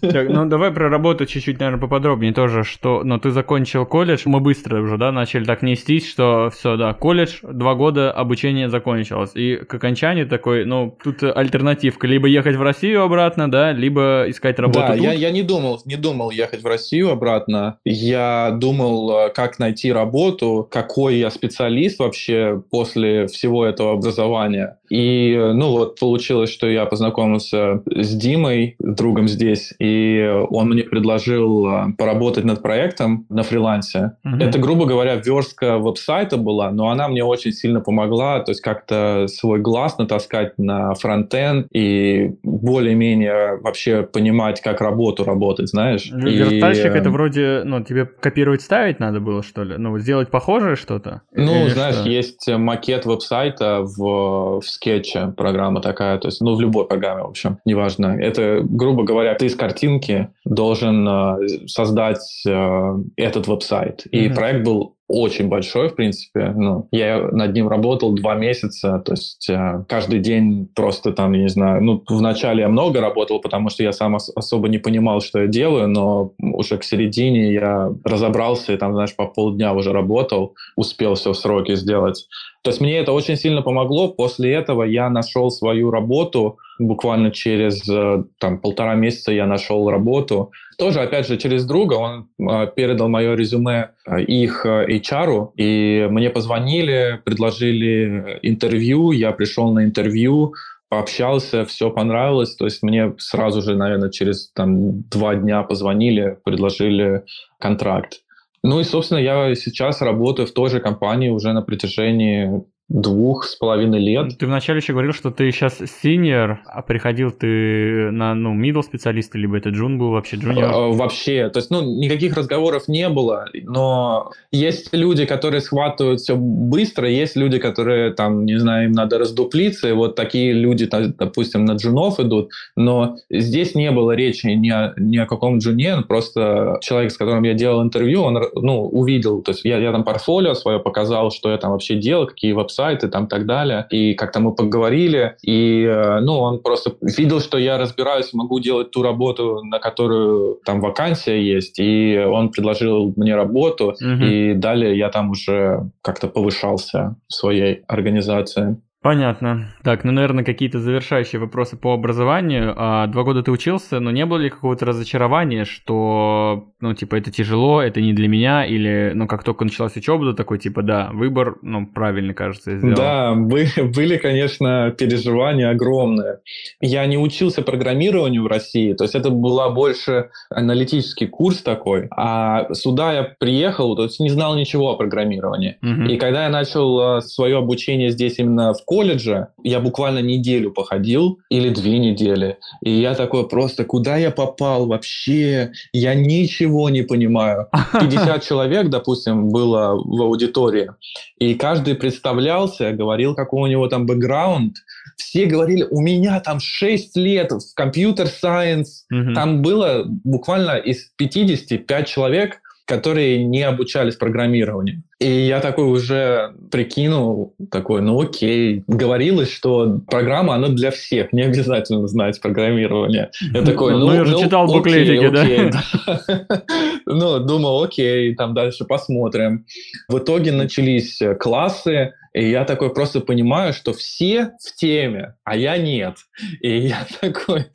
[0.00, 4.40] Ну, давай про работу чуть-чуть, наверное, поподробнее тоже, что, но ну, ты закончил колледж, мы
[4.40, 9.32] быстро уже, да, начали так нестись, что все, да, колледж, два года обучение закончилось.
[9.34, 12.06] И к окончанию такой, ну, тут альтернативка.
[12.06, 15.02] Либо ехать в Россию обратно, да, либо искать работу Да, тут.
[15.02, 17.78] Я, я не думал, не думал ехать в Россию обратно.
[17.84, 24.78] Я думал, э, как найти работу, какой я специалист вообще после всего этого образования.
[24.90, 31.66] И, ну, вот получилось, что я познакомился с Димой, другом здесь, и он мне предложил
[31.66, 34.12] э, поработать над проектом на фрилансе.
[34.24, 34.36] Угу.
[34.36, 39.26] Это, грубо говоря, верстка веб-сайта была, но она мне очень сильно помогла, то есть как-то
[39.28, 46.10] свой глаз натаскать на фронтенд и более-менее вообще понимать, как работу работать, знаешь.
[46.10, 46.98] Верстальщик и...
[46.98, 49.76] это вроде, ну, тебе копировать, ставить надо было, что ли?
[49.76, 51.22] Ну, сделать похожее что-то?
[51.32, 52.08] Ну, Или знаешь, что?
[52.08, 57.28] есть макет веб-сайта в, в скетче, программа такая, то есть, ну, в любой программе, в
[57.28, 58.16] общем, неважно.
[58.18, 64.06] Это, грубо говоря, ты из картинки должен э, создать э, этот веб-сайт.
[64.10, 64.34] И mm-hmm.
[64.34, 66.52] проект был очень большой, в принципе.
[66.54, 71.42] Ну, я над ним работал два месяца, то есть э, каждый день просто там, я
[71.42, 75.20] не знаю, ну, вначале я много работал, потому что я сам ос- особо не понимал,
[75.20, 79.92] что я делаю, но уже к середине я разобрался и там, знаешь, по полдня уже
[79.92, 82.26] работал, успел все в сроки сделать.
[82.68, 84.08] То есть мне это очень сильно помогло.
[84.08, 86.58] После этого я нашел свою работу.
[86.78, 90.52] Буквально через э, там, полтора месяца я нашел работу.
[90.76, 91.94] Тоже, опять же, через друга.
[91.94, 99.12] Он э, передал мое резюме э, их HR, и мне позвонили, предложили интервью.
[99.12, 100.52] Я пришел на интервью,
[100.90, 102.54] пообщался, все понравилось.
[102.54, 107.22] То есть мне сразу же, наверное, через там, два дня позвонили, предложили
[107.58, 108.20] контракт.
[108.62, 113.54] Ну и, собственно, я сейчас работаю в той же компании уже на протяжении двух с
[113.54, 114.38] половиной лет.
[114.38, 119.36] Ты вначале еще говорил, что ты сейчас синьор, а приходил ты на, ну, middle специалиста,
[119.36, 120.72] либо это джун был вообще джуниор?
[120.72, 126.36] А, вообще, то есть, ну, никаких разговоров не было, но есть люди, которые схватывают все
[126.36, 131.66] быстро, есть люди, которые, там, не знаю, им надо раздуплиться, и вот такие люди, допустим,
[131.66, 136.78] на джунов идут, но здесь не было речи ни о, ни о каком джуне, просто
[136.80, 140.54] человек, с которым я делал интервью, он, ну, увидел, то есть я, я там портфолио
[140.54, 143.86] свое показал, что я там вообще делал, какие веб сайты там так далее.
[143.90, 148.90] И как-то мы поговорили, и, э, ну, он просто видел, что я разбираюсь, могу делать
[148.90, 154.24] ту работу, на которую там вакансия есть, и он предложил мне работу, угу.
[154.24, 158.76] и далее я там уже как-то повышался в своей организации.
[159.00, 159.68] Понятно.
[159.84, 162.74] Так, ну, наверное, какие-то завершающие вопросы по образованию.
[162.76, 167.30] А, два года ты учился, но не было ли какого-то разочарования, что, ну, типа, это
[167.30, 171.10] тяжело, это не для меня, или, ну, как только началась учеба, то такой, типа, да,
[171.12, 172.96] выбор, ну, правильно, кажется, сделал.
[172.96, 176.40] Да, были, конечно, переживания огромные.
[176.80, 182.74] Я не учился программированию в России, то есть это была больше аналитический курс такой, а
[182.74, 185.76] сюда я приехал, то есть не знал ничего о программировании.
[185.82, 186.10] Угу.
[186.10, 191.40] И когда я начал а, свое обучение здесь именно в колледже я буквально неделю походил
[191.50, 192.56] или две недели.
[192.82, 195.72] И я такой просто, куда я попал вообще?
[195.92, 197.68] Я ничего не понимаю.
[198.00, 200.90] 50 человек, допустим, было в аудитории.
[201.38, 204.76] И каждый представлялся, говорил, какой у него там бэкграунд.
[205.16, 209.04] Все говорили, у меня там 6 лет в компьютер-сайенс.
[209.34, 215.02] Там было буквально из 55 человек, которые не обучались программированию.
[215.20, 221.42] И я такой уже прикинул, такой, ну окей, говорилось, что программа, она для всех, не
[221.42, 223.30] обязательно знать программирование.
[223.52, 226.62] Я такой, ну, ну я же ну, читал буклетики, да?
[227.06, 229.66] Ну, думал, окей, там дальше посмотрим.
[230.08, 235.76] В итоге начались классы, и я такой просто понимаю, что все в теме, а я
[235.76, 236.16] нет.
[236.60, 237.66] И я такой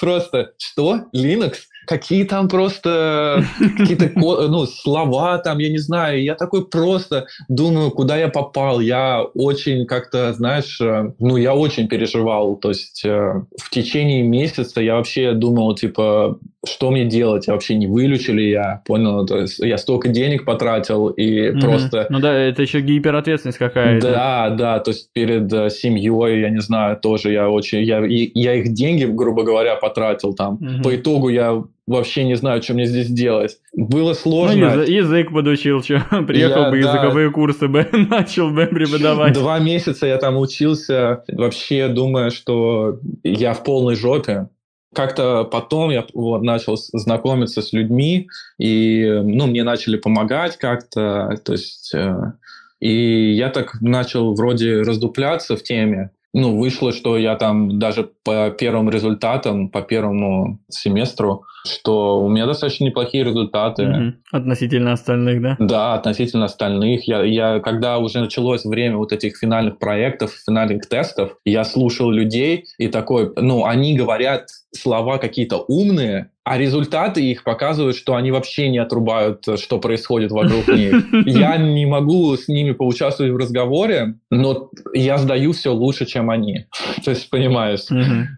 [0.00, 1.06] просто, что?
[1.14, 1.56] Linux?
[1.86, 3.44] Какие там просто
[3.78, 6.22] какие-то ну, слова там, я не знаю.
[6.22, 8.80] Я такой просто думаю, куда я попал.
[8.80, 12.56] Я очень как-то, знаешь, э, ну, я очень переживал.
[12.56, 17.48] То есть э, в течение месяца я вообще думал, типа, что мне делать?
[17.48, 18.82] Я вообще не вылечу ли я?
[18.86, 19.26] Понял?
[19.26, 21.60] То есть я столько денег потратил и mm-hmm.
[21.60, 22.06] просто...
[22.08, 24.12] Ну да, это еще гиперответственность какая-то.
[24.12, 27.82] Да, да, то есть перед э, семьей, я не знаю, тоже я очень...
[27.82, 30.56] Я, я их деньги, грубо говоря, потратил там.
[30.56, 30.82] Mm-hmm.
[30.82, 33.58] По итогу я вообще не знаю, что мне здесь делать.
[33.74, 34.76] Было сложно.
[34.76, 39.34] Ну, язык подучил, что приехал я, бы языковые да, курсы бы начал бы преподавать.
[39.34, 44.48] Два месяца я там учился, вообще думая, что я в полной жопе.
[44.94, 48.28] Как-то потом я вот, начал знакомиться с людьми,
[48.58, 51.40] и ну, мне начали помогать как-то.
[51.44, 52.14] То есть, э,
[52.78, 58.50] и я так начал вроде раздупляться в теме ну, вышло, что я там даже по
[58.50, 63.86] первым результатам, по первому семестру, что у меня достаточно неплохие результаты.
[63.86, 64.38] Угу.
[64.38, 65.56] Относительно остальных, да?
[65.58, 67.06] Да, относительно остальных.
[67.06, 72.64] Я, я, когда уже началось время вот этих финальных проектов, финальных тестов, я слушал людей
[72.78, 78.68] и такой, ну, они говорят слова какие-то умные, а результаты их показывают, что они вообще
[78.68, 80.94] не отрубают, что происходит вокруг них.
[81.26, 86.66] Я не могу с ними поучаствовать в разговоре, но я сдаю все лучше, чем они.
[87.04, 87.82] То есть, понимаешь,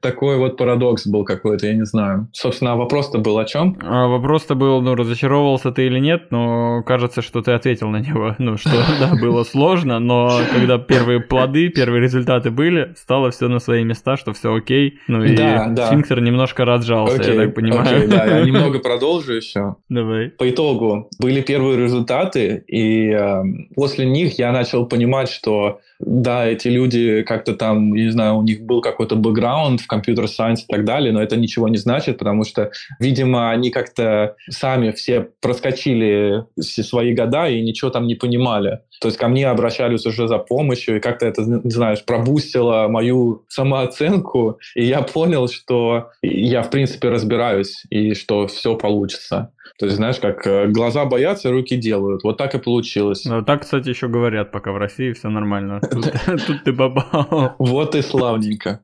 [0.03, 2.29] такой вот парадокс был какой-то, я не знаю.
[2.33, 3.79] Собственно, вопрос-то был о чем?
[3.83, 8.35] А вопрос-то был, ну, разочаровывался ты или нет, но кажется, что ты ответил на него.
[8.45, 8.71] Ну, что,
[9.01, 14.19] да, было сложно, но когда первые плоды, первые результаты были, стало все на свои места,
[14.19, 14.99] что все окей.
[15.09, 15.87] Ну, и да, да.
[15.87, 18.05] сфинктер немножко разжался, okay, я так понимаю.
[18.05, 19.77] Okay, да, я немного продолжу еще.
[19.89, 20.31] Давай.
[20.31, 23.43] По итогу были первые результаты, и э,
[23.75, 28.63] после них я начал понимать, что да, эти люди как-то там, не знаю, у них
[28.63, 32.71] был какой-то бэкграунд в компьютер-сайенс и так далее, но это ничего не значит, потому что,
[32.99, 38.81] видимо, они как-то сами все проскочили все свои года и ничего там не понимали.
[39.01, 44.59] То есть ко мне обращались уже за помощью, и как-то это, знаешь, пробустило мою самооценку,
[44.75, 49.51] и я понял, что я, в принципе, разбираюсь, и что все получится.
[49.79, 52.23] То есть, знаешь, как э, глаза боятся, руки делают.
[52.23, 53.25] Вот так и получилось.
[53.25, 55.81] Ну, так, кстати, еще говорят, пока в России все нормально.
[56.47, 57.57] Тут ты попал.
[57.59, 58.81] Вот и славненько.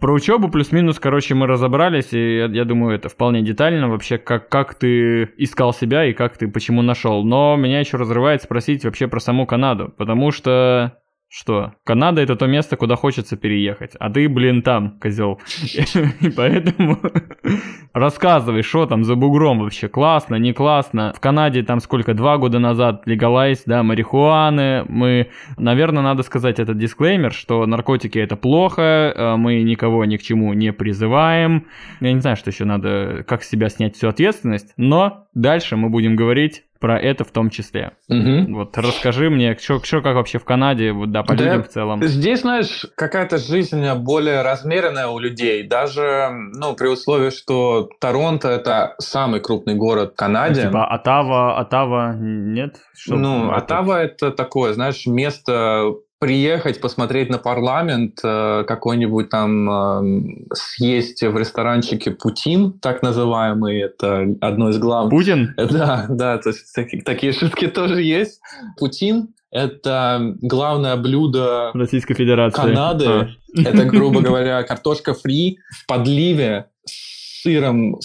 [0.00, 4.48] Про учебу плюс-минус, короче, мы разобрались, и я, я думаю, это вполне детально вообще, как,
[4.48, 7.22] как ты искал себя и как ты почему нашел.
[7.24, 10.98] Но меня еще разрывает спросить вообще про саму Канаду, потому что
[11.28, 15.40] что Канада это то место, куда хочется переехать, а ты, блин, там, козел.
[16.20, 16.98] И поэтому
[17.92, 21.12] рассказывай, что там за бугром вообще, классно, не классно.
[21.14, 24.84] В Канаде там сколько, два года назад легалайз, да, марихуаны.
[24.88, 30.22] Мы, наверное, надо сказать этот дисклеймер, что наркотики это плохо, э, мы никого ни к
[30.22, 31.66] чему не призываем.
[32.00, 35.90] Я не знаю, что еще надо, как с себя снять всю ответственность, но дальше мы
[35.90, 37.92] будем говорить про это в том числе.
[38.08, 38.54] Угу.
[38.54, 41.68] Вот расскажи мне, что, что как вообще в Канаде, вот да, по да, людям в
[41.68, 42.02] целом.
[42.02, 48.94] Здесь, знаешь, какая-то жизнь более размеренная у людей, даже, ну, при условии, что Торонто это
[48.98, 50.62] самый крупный город в Канаде.
[50.62, 52.76] Типа Атава, Атава нет?
[52.94, 60.46] Что ну, Атава это такое, знаешь, место приехать, посмотреть на парламент, э, какой-нибудь там э,
[60.52, 65.10] съесть в ресторанчике Путин, так называемый, это одно из главных.
[65.10, 65.54] Путин?
[65.78, 68.40] Да, да, то есть такие, такие шутки тоже есть.
[68.78, 72.60] Путин– это главное блюдо Российской Федерации.
[72.60, 73.06] Канады.
[73.06, 73.28] А.
[73.56, 77.96] Это, грубо говоря, картошка фри в подливе с сыром,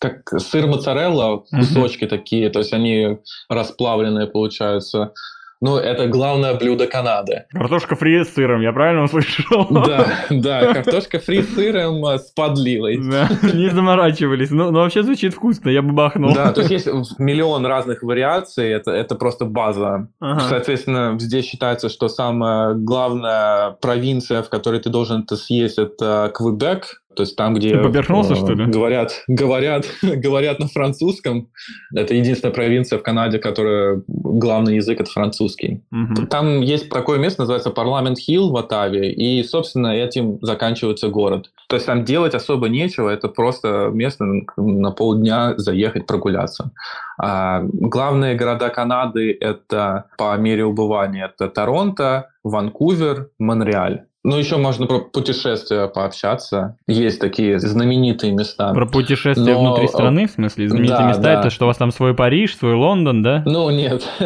[0.00, 2.08] как сыр моцарелла, кусочки uh-huh.
[2.08, 5.12] такие, то есть они расплавленные получаются
[5.62, 7.44] ну, это главное блюдо Канады.
[7.52, 9.68] Картошка фри с сыром, я правильно услышал?
[9.70, 12.98] Да, да, картошка фри с сыром э, с подливой.
[12.98, 16.34] Да, не заморачивались, но, но вообще звучит вкусно, я бы бахнул.
[16.34, 16.88] Да, то есть есть
[17.20, 20.08] миллион разных вариаций, это, это просто база.
[20.18, 20.40] Ага.
[20.48, 27.01] Соответственно, здесь считается, что самая главная провинция, в которой ты должен это съесть, это Квебек,
[27.14, 28.66] то есть там, где Ты поперхнулся, э, что ли?
[28.66, 31.48] говорят, говорят, говорят на французском.
[31.94, 35.82] Это единственная провинция в Канаде, которая главный язык это французский.
[35.90, 36.26] Угу.
[36.26, 41.50] Там есть такое место, называется Парламент Хилл в Оттаве, и, собственно, этим заканчивается город.
[41.68, 44.24] То есть там делать особо нечего, это просто место
[44.56, 46.70] на полдня заехать прогуляться.
[47.18, 54.04] А главные города Канады это по мере убывания это Торонто, Ванкувер, Монреаль.
[54.24, 56.76] Ну, еще можно про путешествия пообщаться.
[56.86, 58.72] Есть такие знаменитые места.
[58.72, 59.60] Про путешествия Но...
[59.60, 60.68] внутри страны, в смысле?
[60.68, 61.40] Знаменитые да, места, да.
[61.40, 63.42] это что у вас там свой Париж, свой Лондон, да?
[63.44, 64.08] Ну, нет.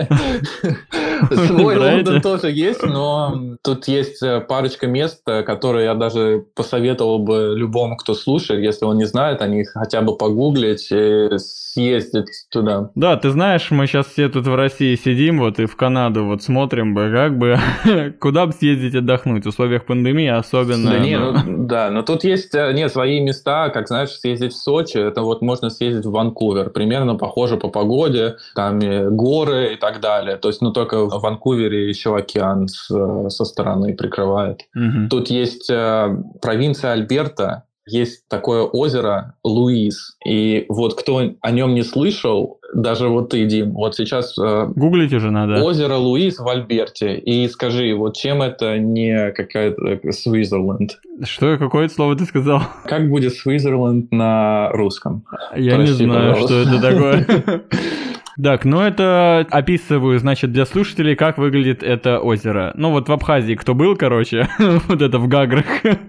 [1.47, 7.20] Свой Лондон тоже есть, но тут есть э, парочка мест, э, которые я даже посоветовал
[7.20, 12.90] бы любому, кто слушает, если он не знает, они хотя бы погуглить и съездить туда.
[12.94, 16.42] Да, ты знаешь, мы сейчас все тут в России сидим, вот и в Канаду вот
[16.42, 17.59] смотрим бы, как бы,
[18.20, 20.91] куда бы съездить отдохнуть в условиях пандемии особенно.
[20.91, 24.57] Да, не, ну, да, но тут есть э, нет, свои места, как знаешь, съездить в
[24.57, 28.78] Сочи, это вот можно съездить в Ванкувер, примерно похоже по погоде, там
[29.16, 30.37] горы и так далее.
[30.37, 32.89] То есть, ну только в Ванкувере еще океан с,
[33.30, 34.62] со стороны прикрывает.
[34.74, 35.09] Угу.
[35.11, 40.16] Тут есть э, провинция Альберта, есть такое озеро Луис.
[40.26, 44.37] И вот кто о нем не слышал, даже вот ты, Дим, вот сейчас...
[44.39, 45.62] Э, Гуглить уже надо.
[45.62, 47.16] Озеро Луис в Альберте.
[47.16, 51.01] И скажи, вот чем это не какая-то Свизерленд?
[51.24, 52.62] Что, какое слово ты сказал?
[52.85, 55.24] Как будет Свизерленд на русском?
[55.57, 56.64] Я Прости, не знаю, пожалуйста.
[56.64, 57.64] что это такое.
[58.43, 62.72] Так, ну это описываю, значит, для слушателей, как выглядит это озеро.
[62.74, 65.64] Ну вот в Абхазии кто был, короче, вот это в Гаграх,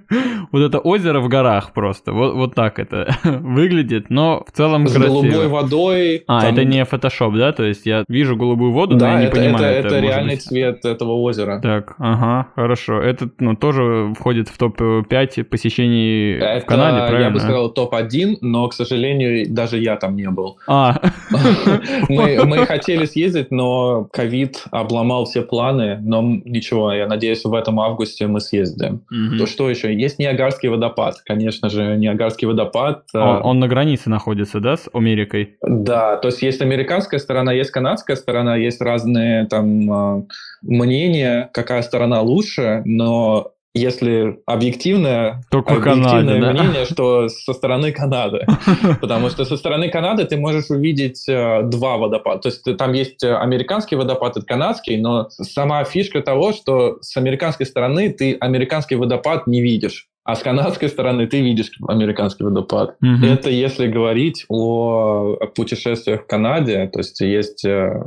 [0.51, 4.93] вот это озеро в горах просто, вот, вот так это выглядит, но в целом С
[4.93, 5.21] красиво.
[5.21, 6.23] голубой водой.
[6.27, 6.53] А, там...
[6.53, 7.53] это не фотошоп, да?
[7.53, 9.65] То есть я вижу голубую воду, да, но я не это, понимаю.
[9.65, 10.43] Это, это, это реальный быть.
[10.43, 11.59] цвет этого озера.
[11.61, 13.01] Так, ага, хорошо.
[13.01, 17.25] Это ну, тоже входит в топ-5 посещений это, в Канаде, правильно?
[17.25, 20.57] Я бы сказал топ-1, но, к сожалению, даже я там не был.
[20.67, 20.99] А,
[22.17, 27.79] мы, мы хотели съездить, но ковид обломал все планы, но ничего, я надеюсь, в этом
[27.79, 29.01] августе мы съездим.
[29.13, 29.37] Mm-hmm.
[29.37, 29.93] То что еще?
[29.93, 33.03] Есть Ниагарский водопад, конечно же, Ниагарский водопад.
[33.13, 35.57] Он, а, он на границе находится, да, с Америкой?
[35.61, 40.23] Да, то есть есть американская сторона, есть канадская сторона, есть разные там а,
[40.61, 46.85] мнения, какая сторона лучше, но если объективное, Только объективное Канаде, мнение, да?
[46.85, 48.45] что со стороны Канады.
[49.01, 52.39] Потому что со стороны Канады ты можешь увидеть э, два водопада.
[52.41, 57.15] То есть там есть э, американский водопад и канадский, но сама фишка того, что с
[57.17, 60.07] американской стороны ты американский водопад не видишь.
[60.27, 62.97] А с канадской стороны ты видишь американский водопад.
[63.01, 63.25] Mm-hmm.
[63.25, 68.03] Это если говорить о путешествиях в Канаде, то есть есть э,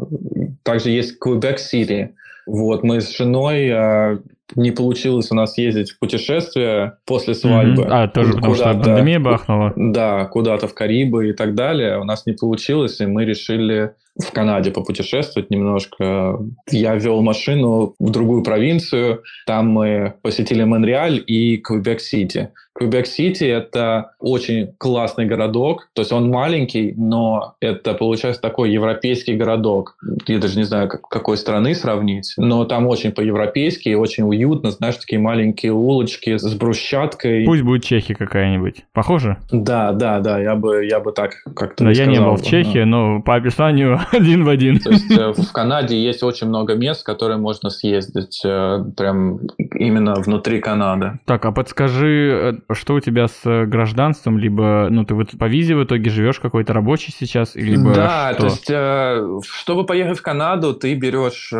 [0.62, 2.10] также есть Квебек-Сити.
[2.46, 4.20] Вот мы с женой
[4.56, 7.82] не получилось у нас ездить в путешествие после свадьбы.
[7.82, 7.88] Mm-hmm.
[7.90, 9.72] А, тоже потому что пандемия бахнула.
[9.76, 11.98] Да, куда-то в Карибы и так далее.
[11.98, 16.38] У нас не получилось, и мы решили в Канаде попутешествовать немножко.
[16.70, 19.22] Я вел машину в другую провинцию.
[19.46, 22.50] Там мы посетили Монреаль и Квебек-Сити.
[22.80, 25.88] Квебек-Сити— это очень классный городок.
[25.92, 29.96] То есть он маленький, но это, получается, такой европейский городок.
[30.26, 34.70] Я даже не знаю, как, какой страны сравнить, но там очень по-европейски, очень уютно.
[34.70, 37.44] Знаешь, такие маленькие улочки с брусчаткой.
[37.44, 38.84] Пусть будет Чехия какая-нибудь.
[38.92, 39.36] Похоже?
[39.50, 40.40] Да, да, да.
[40.40, 43.16] Я бы, я бы так как-то Да, я сказал, не был в Чехии, но...
[43.16, 44.78] но по описанию один в один.
[44.78, 50.14] То есть э, в Канаде есть очень много мест, которые можно съездить э, прям именно
[50.14, 51.20] внутри Канады.
[51.24, 54.38] Так, а подскажи, э, что у тебя с гражданством?
[54.38, 57.54] Либо, ну, ты вот по визе в итоге живешь какой-то рабочий сейчас?
[57.54, 58.40] Либо да, что?
[58.40, 61.52] то есть, чтобы поехать в Канаду, ты берешь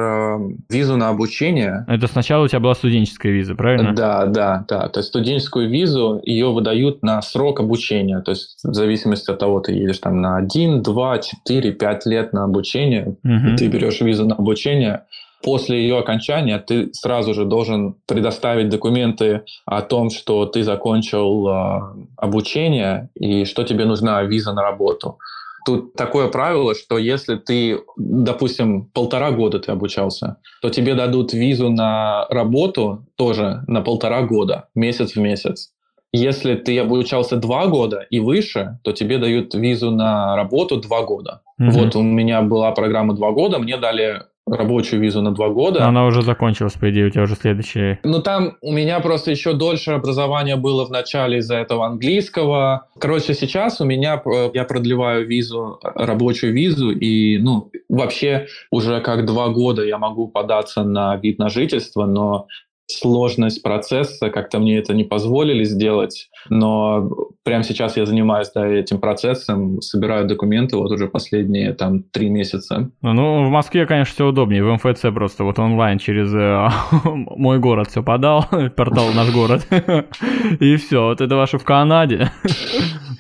[0.71, 1.85] визу на обучение.
[1.89, 3.95] Это сначала у тебя была студенческая виза, правильно?
[3.95, 4.89] Да, да, да.
[4.89, 8.21] То есть студенческую визу ее выдают на срок обучения.
[8.21, 12.30] То есть в зависимости от того, ты едешь там на 1, 2, 4, 5 лет
[12.33, 13.57] на обучение, угу.
[13.57, 15.05] ты берешь визу на обучение
[15.43, 21.81] после ее окончания ты сразу же должен предоставить документы о том, что ты закончил э,
[22.17, 25.19] обучение и что тебе нужна виза на работу.
[25.67, 31.69] Тут такое правило, что если ты, допустим, полтора года ты обучался, то тебе дадут визу
[31.69, 35.73] на работу тоже на полтора года, месяц в месяц.
[36.13, 41.43] Если ты обучался два года и выше, то тебе дают визу на работу два года.
[41.61, 41.71] Mm-hmm.
[41.71, 45.87] Вот у меня была программа два года, мне дали рабочую визу на два года.
[45.87, 48.01] Она уже закончилась, по идее, у тебя уже следующая.
[48.05, 52.89] Ну, там у меня просто еще дольше образование было в начале из-за этого английского.
[52.99, 59.27] Короче, сейчас у меня, э, я продлеваю визу, рабочую визу, и, ну, вообще уже как
[59.27, 62.47] два года я могу податься на вид на жительство, но
[62.91, 67.11] сложность процесса, как-то мне это не позволили сделать, но
[67.45, 72.91] прямо сейчас я занимаюсь да, этим процессом, собираю документы вот уже последние там три месяца.
[73.03, 76.69] Ну, в Москве, конечно, все удобнее, в МФЦ просто вот онлайн через э,
[77.05, 78.45] мой город все подал,
[78.77, 79.67] портал наш город,
[80.61, 82.31] и все, вот это ваше в Канаде.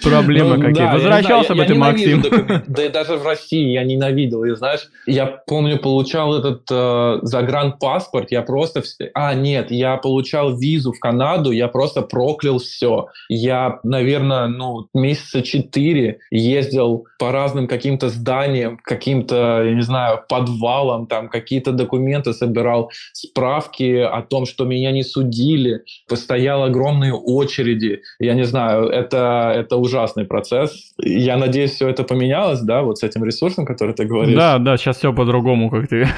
[0.03, 0.84] Проблемы ну, какие.
[0.84, 2.22] Да, Возвращался бы ты, Максим.
[2.66, 4.44] Да и даже в России я ненавидел.
[4.44, 8.82] И знаешь, я помню, получал этот э, загранпаспорт, я просто...
[9.14, 13.09] А, нет, я получал визу в Канаду, я просто проклял все.
[13.28, 21.07] Я, наверное, ну, месяца четыре ездил по разным каким-то зданиям, каким-то, я не знаю, подвалам,
[21.07, 28.03] там какие-то документы собирал, справки о том, что меня не судили, постоял огромные очереди.
[28.18, 30.95] Я не знаю, это, это уже ужасный процесс.
[30.99, 34.36] Я надеюсь, все это поменялось, да, вот с этим ресурсом, который ты говоришь.
[34.36, 36.09] Да, да, сейчас все по-другому, как ты.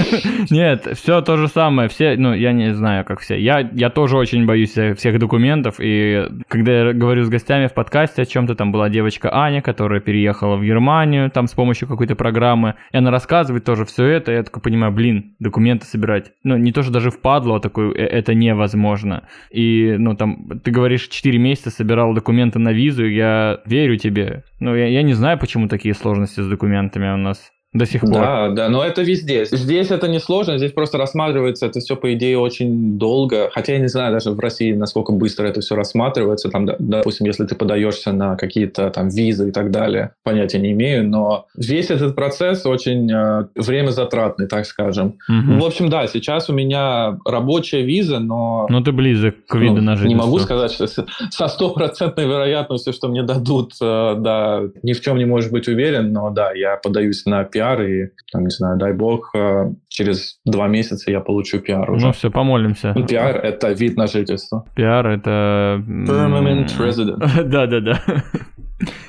[0.50, 1.88] Нет, все то же самое.
[1.88, 3.38] Все, ну, я не знаю, как все.
[3.38, 5.76] Я, я тоже очень боюсь всех документов.
[5.78, 10.00] И когда я говорю с гостями в подкасте о чем-то, там была девочка Аня, которая
[10.00, 12.74] переехала в Германию, там с помощью какой-то программы.
[12.92, 14.32] И она рассказывает тоже все это.
[14.32, 16.32] И я такой понимаю, блин, документы собирать.
[16.44, 19.22] Ну, не то, что даже впадло, а такой, «Э, это невозможно.
[19.50, 23.21] И, ну, там, ты говоришь, 4 месяца собирал документы на визу, я
[23.66, 24.44] верю тебе.
[24.60, 28.12] Ну, я, я не знаю, почему такие сложности с документами у нас до сих пор.
[28.12, 29.46] Да, да, но это везде.
[29.46, 33.50] Здесь это не сложно, здесь просто рассматривается это все, по идее, очень долго.
[33.52, 36.50] Хотя я не знаю даже в России, насколько быстро это все рассматривается.
[36.50, 41.08] Там, допустим, если ты подаешься на какие-то там визы и так далее, понятия не имею,
[41.08, 45.18] но весь этот процесс очень э, время затратный, так скажем.
[45.28, 45.60] Угу.
[45.60, 48.66] В общем, да, сейчас у меня рабочая виза, но...
[48.68, 50.08] Ну, ты близок к виду ну, на жительство.
[50.08, 55.16] Не могу сказать, что со стопроцентной вероятностью, что мне дадут, э, да, ни в чем
[55.16, 58.92] не можешь быть уверен, но да, я подаюсь на пиар, и, там, не знаю, дай
[58.92, 62.06] бог, э, через два месяца я получу пиар уже.
[62.06, 62.92] Ну все, помолимся.
[62.96, 64.64] Ну, пиар— это вид на жительство.
[64.74, 65.82] Пиар— это...
[65.86, 67.44] Permanent resident.
[67.44, 68.00] Да-да-да.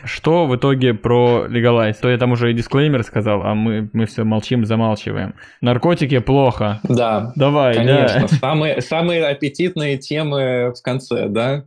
[0.04, 1.98] Что в итоге про легалайз?
[1.98, 5.34] То я там уже и дисклеймер сказал, а мы, мы все молчим, замалчиваем.
[5.62, 6.80] Наркотики плохо.
[6.84, 7.32] Да.
[7.36, 8.22] Давай, Конечно.
[8.22, 8.28] Да.
[8.28, 11.64] Самые, самые аппетитные темы в конце, да?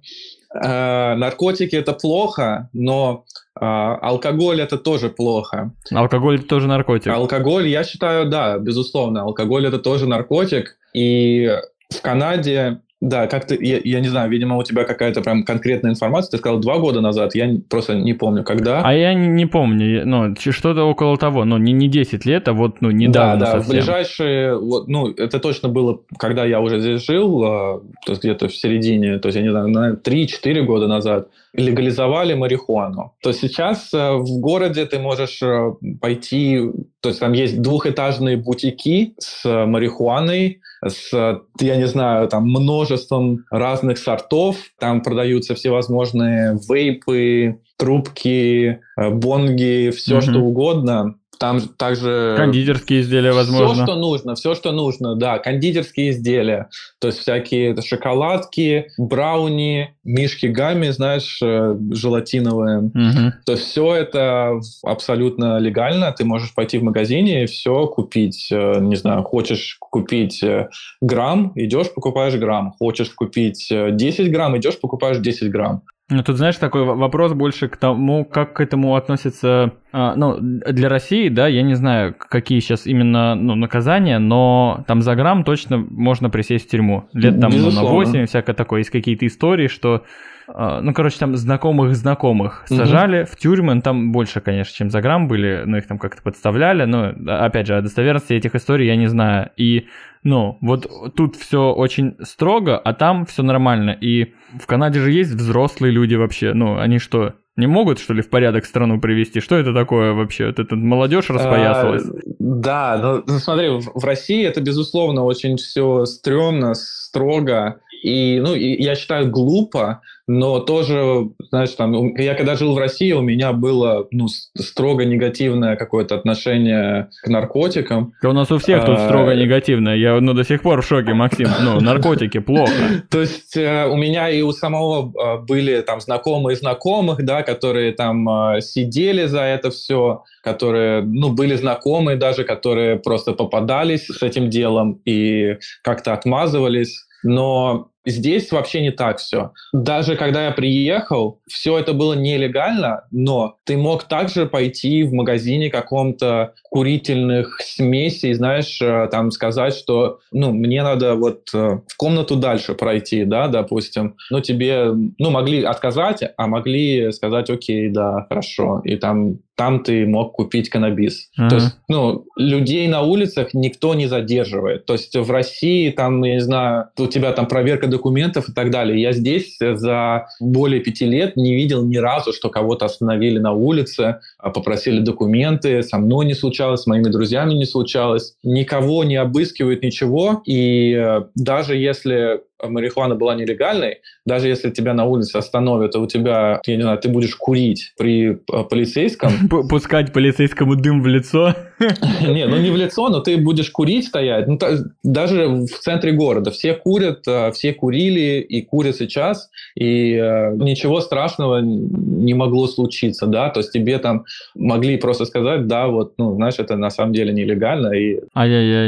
[0.55, 3.25] Э, наркотики это плохо, но
[3.59, 5.73] а, алкоголь это тоже плохо.
[5.91, 7.13] Алкоголь это тоже наркотик.
[7.13, 10.77] Алкоголь, я считаю, да, безусловно, алкоголь это тоже наркотик.
[10.93, 11.51] И
[11.91, 15.93] в Канаде да, как ты, я, я не знаю, видимо, у тебя какая-то прям конкретная
[15.93, 16.33] информация.
[16.33, 18.83] Ты сказал два года назад, я просто не помню, когда.
[18.83, 22.53] А я не, не помню, ну, что-то около того, но не, не 10 лет, а
[22.53, 23.63] вот, ну, недавно Да, да, совсем.
[23.63, 28.23] в ближайшие, вот, ну, это точно было, когда я уже здесь жил, а, то есть
[28.23, 33.15] где-то в середине, то есть, я не знаю, 3-4 года назад легализовали марихуану.
[33.23, 36.61] То сейчас э, в городе ты можешь э, пойти,
[37.01, 43.99] то есть там есть двухэтажные бутики с марихуаной, с, я не знаю, там множеством разных
[43.99, 44.57] сортов.
[44.79, 50.31] Там продаются всевозможные вейпы, трубки, э, бонги, все mm-hmm.
[50.31, 51.17] что угодно.
[51.39, 52.35] Там также...
[52.37, 53.75] Кондитерские изделия, возможно.
[53.75, 55.39] Все, что нужно, все, что нужно, да.
[55.39, 56.69] Кондитерские изделия.
[57.01, 62.79] То есть всякие шоколадки, брауни, мишки гамми, знаешь, э, желатиновые.
[62.79, 63.33] Угу.
[63.45, 66.13] То есть все это абсолютно легально.
[66.13, 68.49] Ты можешь пойти в магазине и все купить.
[68.51, 70.69] Э, не знаю, хочешь купить э,
[71.01, 72.73] грамм, идешь, покупаешь грамм.
[72.79, 75.83] Хочешь купить 10 грамм, идешь, покупаешь 10 грамм.
[76.09, 80.89] Ну, тут, знаешь, такой вопрос больше к тому, как к этому относится, а, ну, для
[80.89, 85.79] России, да, я не знаю, какие сейчас именно ну, наказания, но там за грамм точно
[85.79, 87.09] можно присесть в тюрьму.
[87.13, 88.81] Лет там ну, на 8, всякое такое.
[88.81, 90.05] Есть какие-то истории, что
[90.49, 93.31] а, ну, короче, там знакомых знакомых сажали угу.
[93.33, 96.85] в тюрьмы, ну, там больше, конечно, чем за грамм были, но их там как-то подставляли,
[96.85, 99.51] но, опять же, о достоверности этих историй я не знаю.
[99.57, 99.89] И,
[100.27, 103.97] ну, вот тут все очень строго, а там все нормально.
[104.01, 108.23] И в Канаде же есть взрослые люди вообще, ну, они что, не могут, что ли,
[108.23, 109.39] в порядок страну привести?
[109.39, 110.47] Что это такое вообще?
[110.49, 112.07] Вот эта молодежь распоясалась?
[112.07, 117.79] А, да, ну, ну смотри, в России это, безусловно, очень все стрёмно, строго.
[118.03, 123.13] И, ну, и я считаю, глупо, но тоже, знаешь, там, я когда жил в России,
[123.13, 128.13] у меня было, ну, строго негативное какое-то отношение к наркотикам.
[128.23, 130.87] Да у нас у всех тут а, строго негативное, я, ну, до сих пор в
[130.87, 132.73] шоке, Максим, ну, наркотики плохо.
[133.11, 137.93] То есть э, у меня и у самого э, были там знакомые знакомых, да, которые
[137.93, 144.23] там э, сидели за это все, которые, ну, были знакомые даже, которые просто попадались с
[144.23, 147.06] этим делом и как-то отмазывались.
[147.27, 149.53] Но Здесь вообще не так все.
[149.73, 155.71] Даже когда я приехал, все это было нелегально, но ты мог также пойти в магазине
[155.71, 162.37] каком-то курительных смесей, знаешь, э, там сказать, что, ну, мне надо вот э, в комнату
[162.37, 164.17] дальше пройти, да, допустим.
[164.31, 168.83] Ну, тебе, ну, могли отказать, а могли сказать, окей, да, хорошо.
[168.85, 171.31] И там там ты мог купить каннабис.
[171.39, 171.49] Uh-huh.
[171.49, 174.85] То есть, ну, людей на улицах никто не задерживает.
[174.85, 178.71] То есть в России там, я не знаю, у тебя там проверка документов и так
[178.71, 179.01] далее.
[179.01, 184.21] Я здесь за более пяти лет не видел ни разу, что кого-то остановили на улице,
[184.39, 188.35] а попросили документы, со мной не случалось, с моими друзьями не случалось.
[188.43, 190.43] Никого не обыскивают, ничего.
[190.47, 196.07] И э, даже если марихуана была нелегальной, даже если тебя на улице остановят, и у
[196.07, 199.31] тебя, я не знаю, ты будешь курить при э, полицейском.
[199.69, 201.55] Пускать полицейскому дым в лицо?
[202.27, 204.47] Не, ну не в лицо, но ты будешь курить стоять.
[204.47, 204.59] Ну,
[205.03, 206.51] даже в центре города.
[206.51, 213.27] Все курят, э, все курили и курят сейчас, и э, ничего страшного не могло случиться,
[213.27, 217.13] да, то есть тебе там могли просто сказать, да, вот, ну, знаешь, это на самом
[217.13, 218.21] деле нелегально, и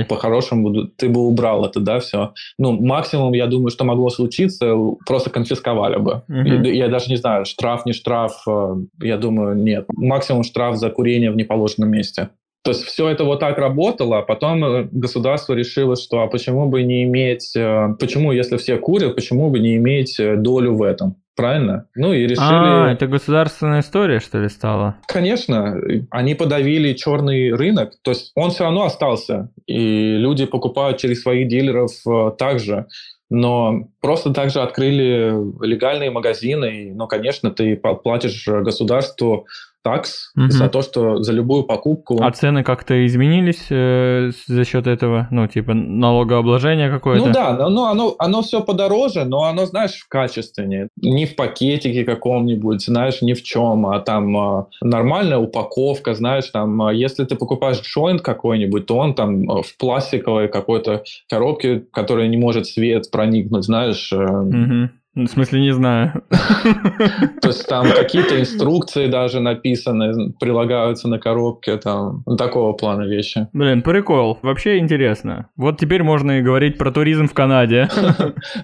[0.04, 2.32] по-хорошему ты бы убрал это, да, все.
[2.58, 4.74] Ну, максимум, я думаю, что могло случиться,
[5.06, 6.22] просто конфисковали бы.
[6.28, 6.66] Угу.
[6.66, 9.86] Я, я даже не знаю, штраф, не штраф, э, я думаю, нет.
[9.94, 12.30] Максимум штраф за курение в неположенном месте.
[12.64, 16.68] То есть все это вот так работало, а потом э, государство решило, что а почему
[16.68, 21.16] бы не иметь, э, почему, если все курят, почему бы не иметь долю в этом?
[21.36, 21.86] Правильно?
[21.94, 22.40] Ну и решили...
[22.40, 24.96] А, это государственная история, что ли, стала?
[25.06, 25.80] Конечно.
[26.10, 27.92] Они подавили черный рынок.
[28.02, 29.48] То есть он все равно остался.
[29.68, 31.92] И люди покупают через своих дилеров
[32.38, 32.86] также
[33.30, 39.46] но просто также открыли легальные магазины, но, конечно, ты платишь государству
[39.88, 40.50] такс угу.
[40.50, 42.22] за то, что за любую покупку.
[42.22, 45.28] А цены как-то изменились э, за счет этого?
[45.30, 47.26] Ну, типа налогообложение какое-то?
[47.26, 50.88] Ну да, но, но оно, оно все подороже, но оно, знаешь, качественнее.
[51.00, 56.88] Не в пакетике каком-нибудь, знаешь, ни в чем, а там э, нормальная упаковка, знаешь, там,
[56.88, 62.28] э, если ты покупаешь джойнт какой-нибудь, то он там э, в пластиковой какой-то коробке, которая
[62.28, 64.12] не может свет проникнуть, знаешь.
[64.12, 64.90] Э, угу.
[65.18, 66.22] В смысле, не знаю.
[67.42, 73.48] То есть там какие-то инструкции даже написаны, прилагаются на коробке, там такого плана вещи.
[73.52, 74.38] Блин, прикол.
[74.42, 75.48] Вообще интересно.
[75.56, 77.88] Вот теперь можно и говорить про туризм в Канаде.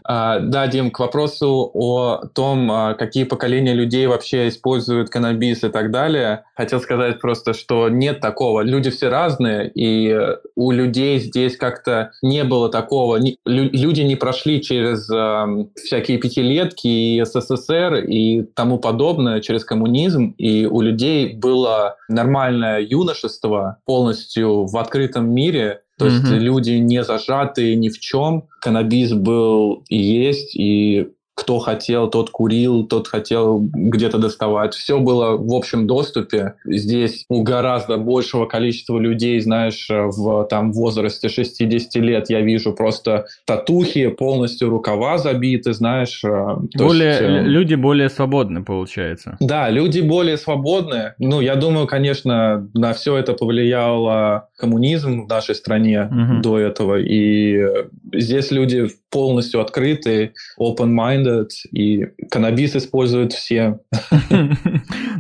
[0.05, 5.69] А, да, Дим, к вопросу о том, а, какие поколения людей вообще используют каннабис и
[5.69, 8.61] так далее, хотел сказать просто, что нет такого.
[8.61, 10.17] Люди все разные, и
[10.57, 13.19] у людей здесь как-то не было такого.
[13.45, 15.09] Люди не прошли через
[15.77, 22.81] всякие пяти пятилетки и СССР и тому подобное через коммунизм, и у людей было нормальное
[22.81, 26.39] юношество полностью в открытом мире, то есть mm-hmm.
[26.39, 28.49] люди не зажатые ни в чем.
[28.61, 34.75] Каннабис был и есть, и кто хотел, тот курил, тот хотел где-то доставать.
[34.75, 36.55] Все было в общем доступе.
[36.65, 43.27] Здесь у гораздо большего количества людей, знаешь, в там возрасте 60 лет я вижу просто
[43.47, 46.23] татухи, полностью рукава забиты, знаешь.
[46.25, 49.37] Э, более, есть, э, люди более свободны, получается.
[49.41, 51.15] Да, люди более свободны.
[51.19, 56.41] Ну, я думаю, конечно, на все это повлиял коммунизм в нашей стране угу.
[56.43, 56.99] до этого.
[57.01, 57.61] И
[58.13, 63.79] здесь люди полностью открыты, open-minded, и каннабис используют все.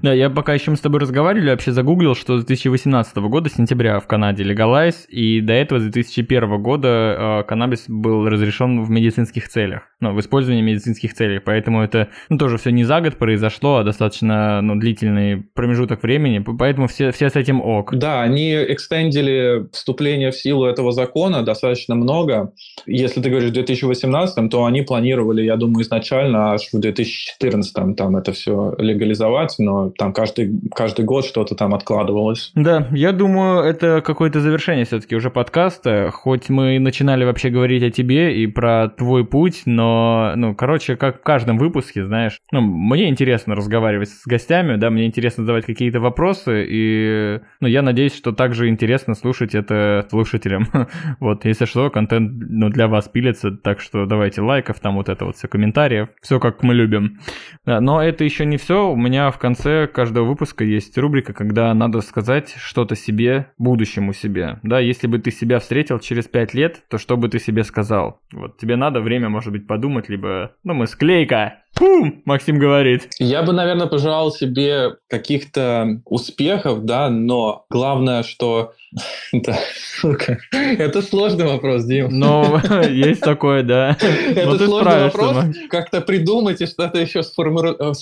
[0.03, 4.01] Да, я пока еще мы с тобой разговаривали, вообще загуглил, что с 2018 года, сентября
[4.01, 9.49] в Канаде легалайз, и до этого с 2001 года э, каннабис был разрешен в медицинских
[9.49, 13.77] целях, ну, в использовании медицинских целей, поэтому это ну, тоже все не за год произошло,
[13.77, 17.95] а достаточно ну, длительный промежуток времени, поэтому все, все с этим ок.
[17.95, 22.53] Да, они экстендили вступление в силу этого закона достаточно много.
[22.85, 28.17] Если ты говоришь 2000 2018, то они планировали, я думаю, изначально аж в 2014 там
[28.17, 32.53] это все легализовать, но там каждый, каждый год что-то там откладывалось.
[32.55, 37.91] Да, я думаю, это какое-то завершение все-таки уже подкаста, хоть мы начинали вообще говорить о
[37.91, 43.09] тебе и про твой путь, но, ну, короче, как в каждом выпуске, знаешь, ну, мне
[43.09, 48.33] интересно разговаривать с гостями, да, мне интересно задавать какие-то вопросы, и, ну, я надеюсь, что
[48.33, 50.69] также интересно слушать это слушателям.
[51.21, 55.09] вот, если что, контент, ну, для вас пилится, так так что давайте лайков, там вот
[55.09, 57.19] это вот все комментариев, все как мы любим.
[57.67, 62.01] Но это еще не все, у меня в конце каждого выпуска есть рубрика, когда надо
[62.03, 64.61] сказать что-то себе, будущему себе.
[64.63, 68.21] Да, если бы ты себя встретил через пять лет, то что бы ты себе сказал?
[68.33, 73.09] Вот тебе надо время, может быть, подумать, либо, ну, мы склейка, Пум, Максим говорит.
[73.19, 78.73] Я бы, наверное, пожелал себе каких-то успехов, да, но главное, что...
[79.33, 79.59] Да,
[80.01, 80.39] сука.
[80.53, 82.11] Это сложный вопрос, Дим.
[82.11, 83.97] Ну, есть такое, да.
[84.01, 85.37] Это сложный вопрос.
[85.69, 87.99] Как-то придумать и что-то еще сформулировать.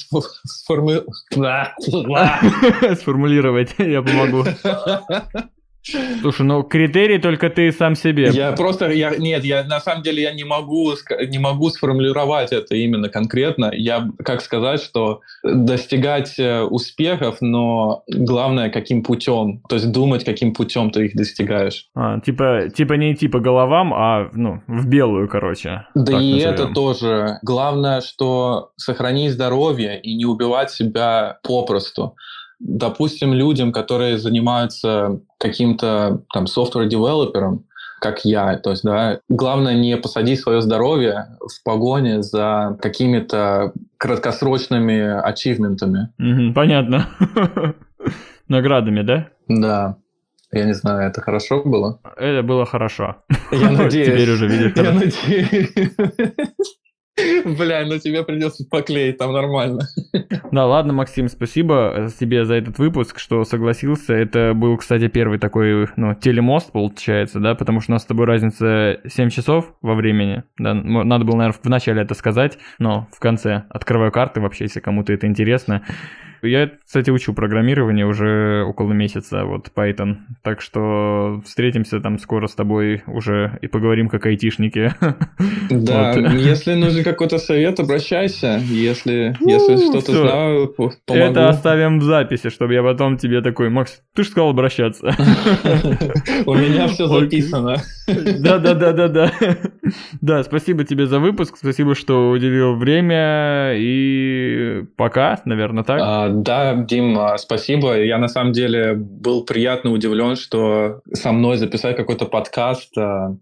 [2.98, 4.44] Сформулировать, я помогу.
[6.20, 8.30] Слушай, ну критерий только ты сам себе.
[8.32, 10.92] Я просто, я, нет, я на самом деле я не могу,
[11.28, 13.70] не могу сформулировать это именно конкретно.
[13.74, 19.60] Я, как сказать, что достигать э, успехов, но главное, каким путем.
[19.68, 21.88] То есть думать, каким путем ты их достигаешь.
[21.94, 25.86] А, типа, типа не идти по головам, а ну, в белую, короче.
[25.94, 26.54] Да и назовем.
[26.54, 27.38] это тоже.
[27.42, 32.14] Главное, что сохранить здоровье и не убивать себя попросту
[32.62, 37.64] допустим, людям, которые занимаются каким-то там software-девелопером,
[38.00, 38.56] как я.
[38.58, 46.08] То есть, да, главное не посадить свое здоровье в погоне за какими-то краткосрочными ачивментами.
[46.54, 47.08] понятно.
[48.48, 49.28] Наградами, да?
[49.48, 49.96] Да.
[50.52, 51.98] Я не знаю, это хорошо было?
[52.16, 53.16] Это было хорошо.
[53.50, 54.06] Я надеюсь.
[54.06, 54.72] Теперь уже видишь.
[54.76, 55.92] Я надеюсь.
[57.16, 59.82] Бля, ну тебе придется поклеить, там нормально.
[60.50, 64.14] Да, ладно, Максим, спасибо тебе за этот выпуск, что согласился.
[64.14, 68.26] Это был, кстати, первый такой, ну, телемост, получается, да, потому что у нас с тобой
[68.26, 70.44] разница 7 часов во времени.
[70.58, 74.80] Да, надо было, наверное, в начале это сказать, но в конце открываю карты вообще, если
[74.80, 75.82] кому-то это интересно.
[76.42, 80.16] Я, кстати, учу программирование уже около месяца, вот Python.
[80.42, 84.94] Так что встретимся там скоро с тобой уже и поговорим как айтишники.
[85.70, 86.32] Да, вот.
[86.34, 88.60] если нужен какой-то совет, обращайся.
[88.62, 91.24] Если, если что-то знаю, помогу.
[91.24, 95.06] Это оставим в записи, чтобы я потом тебе такой, Макс, ты же сказал обращаться.
[96.46, 97.76] У меня все записано.
[98.06, 99.32] Да, да, да, да, да.
[100.20, 106.00] Да, спасибо тебе за выпуск, спасибо, что уделил время, и пока, наверное, так.
[106.32, 107.98] Да, Дим, а, спасибо.
[107.98, 112.96] Я на самом деле был приятно удивлен, что со мной записать какой-то подкаст.
[112.96, 113.36] А,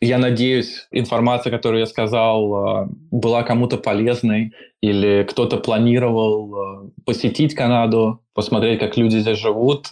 [0.00, 8.23] я надеюсь, информация, которую я сказал, а, была кому-то полезной, или кто-то планировал посетить Канаду,
[8.34, 9.88] посмотреть, как люди здесь живут.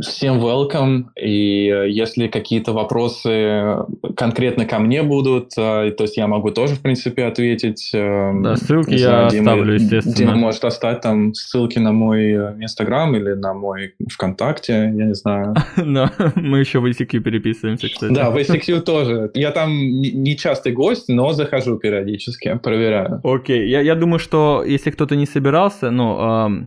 [0.00, 1.04] Всем welcome.
[1.16, 3.76] И э, если какие-то вопросы
[4.16, 7.90] конкретно ко мне будут, э, то есть я могу тоже, в принципе, ответить.
[7.94, 10.16] Э, да, ссылки я Дима, оставлю, естественно.
[10.16, 15.54] Дима может оставить там ссылки на мой Инстаграм или на мой ВКонтакте, я не знаю.
[15.76, 18.12] Но мы еще в ICQ переписываемся, кстати.
[18.12, 19.30] Да, в ICQ тоже.
[19.34, 23.20] Я там не частый гость, но захожу периодически, проверяю.
[23.22, 26.66] Окей, я, я думаю, что если кто-то не собирался, ну,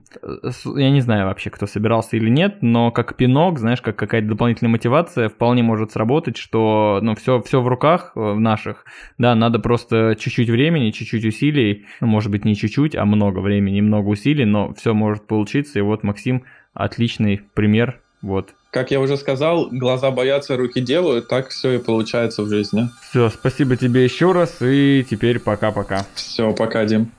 [0.78, 4.72] я не знаю вообще, кто собирался или нет, но как пинок, знаешь, как какая-то дополнительная
[4.72, 8.86] мотивация вполне может сработать, что, ну, все, все в руках э, в наших,
[9.18, 13.82] да, надо просто чуть-чуть времени, чуть-чуть усилий, ну, может быть, не чуть-чуть, а много времени,
[13.82, 16.44] много усилий, но все может получиться, и вот Максим
[16.74, 18.54] отличный пример, вот.
[18.72, 22.90] Как я уже сказал, глаза боятся, руки делают, так все и получается в жизни.
[23.10, 26.06] Все, спасибо тебе еще раз, и теперь пока-пока.
[26.16, 27.12] Все, пока, Дим.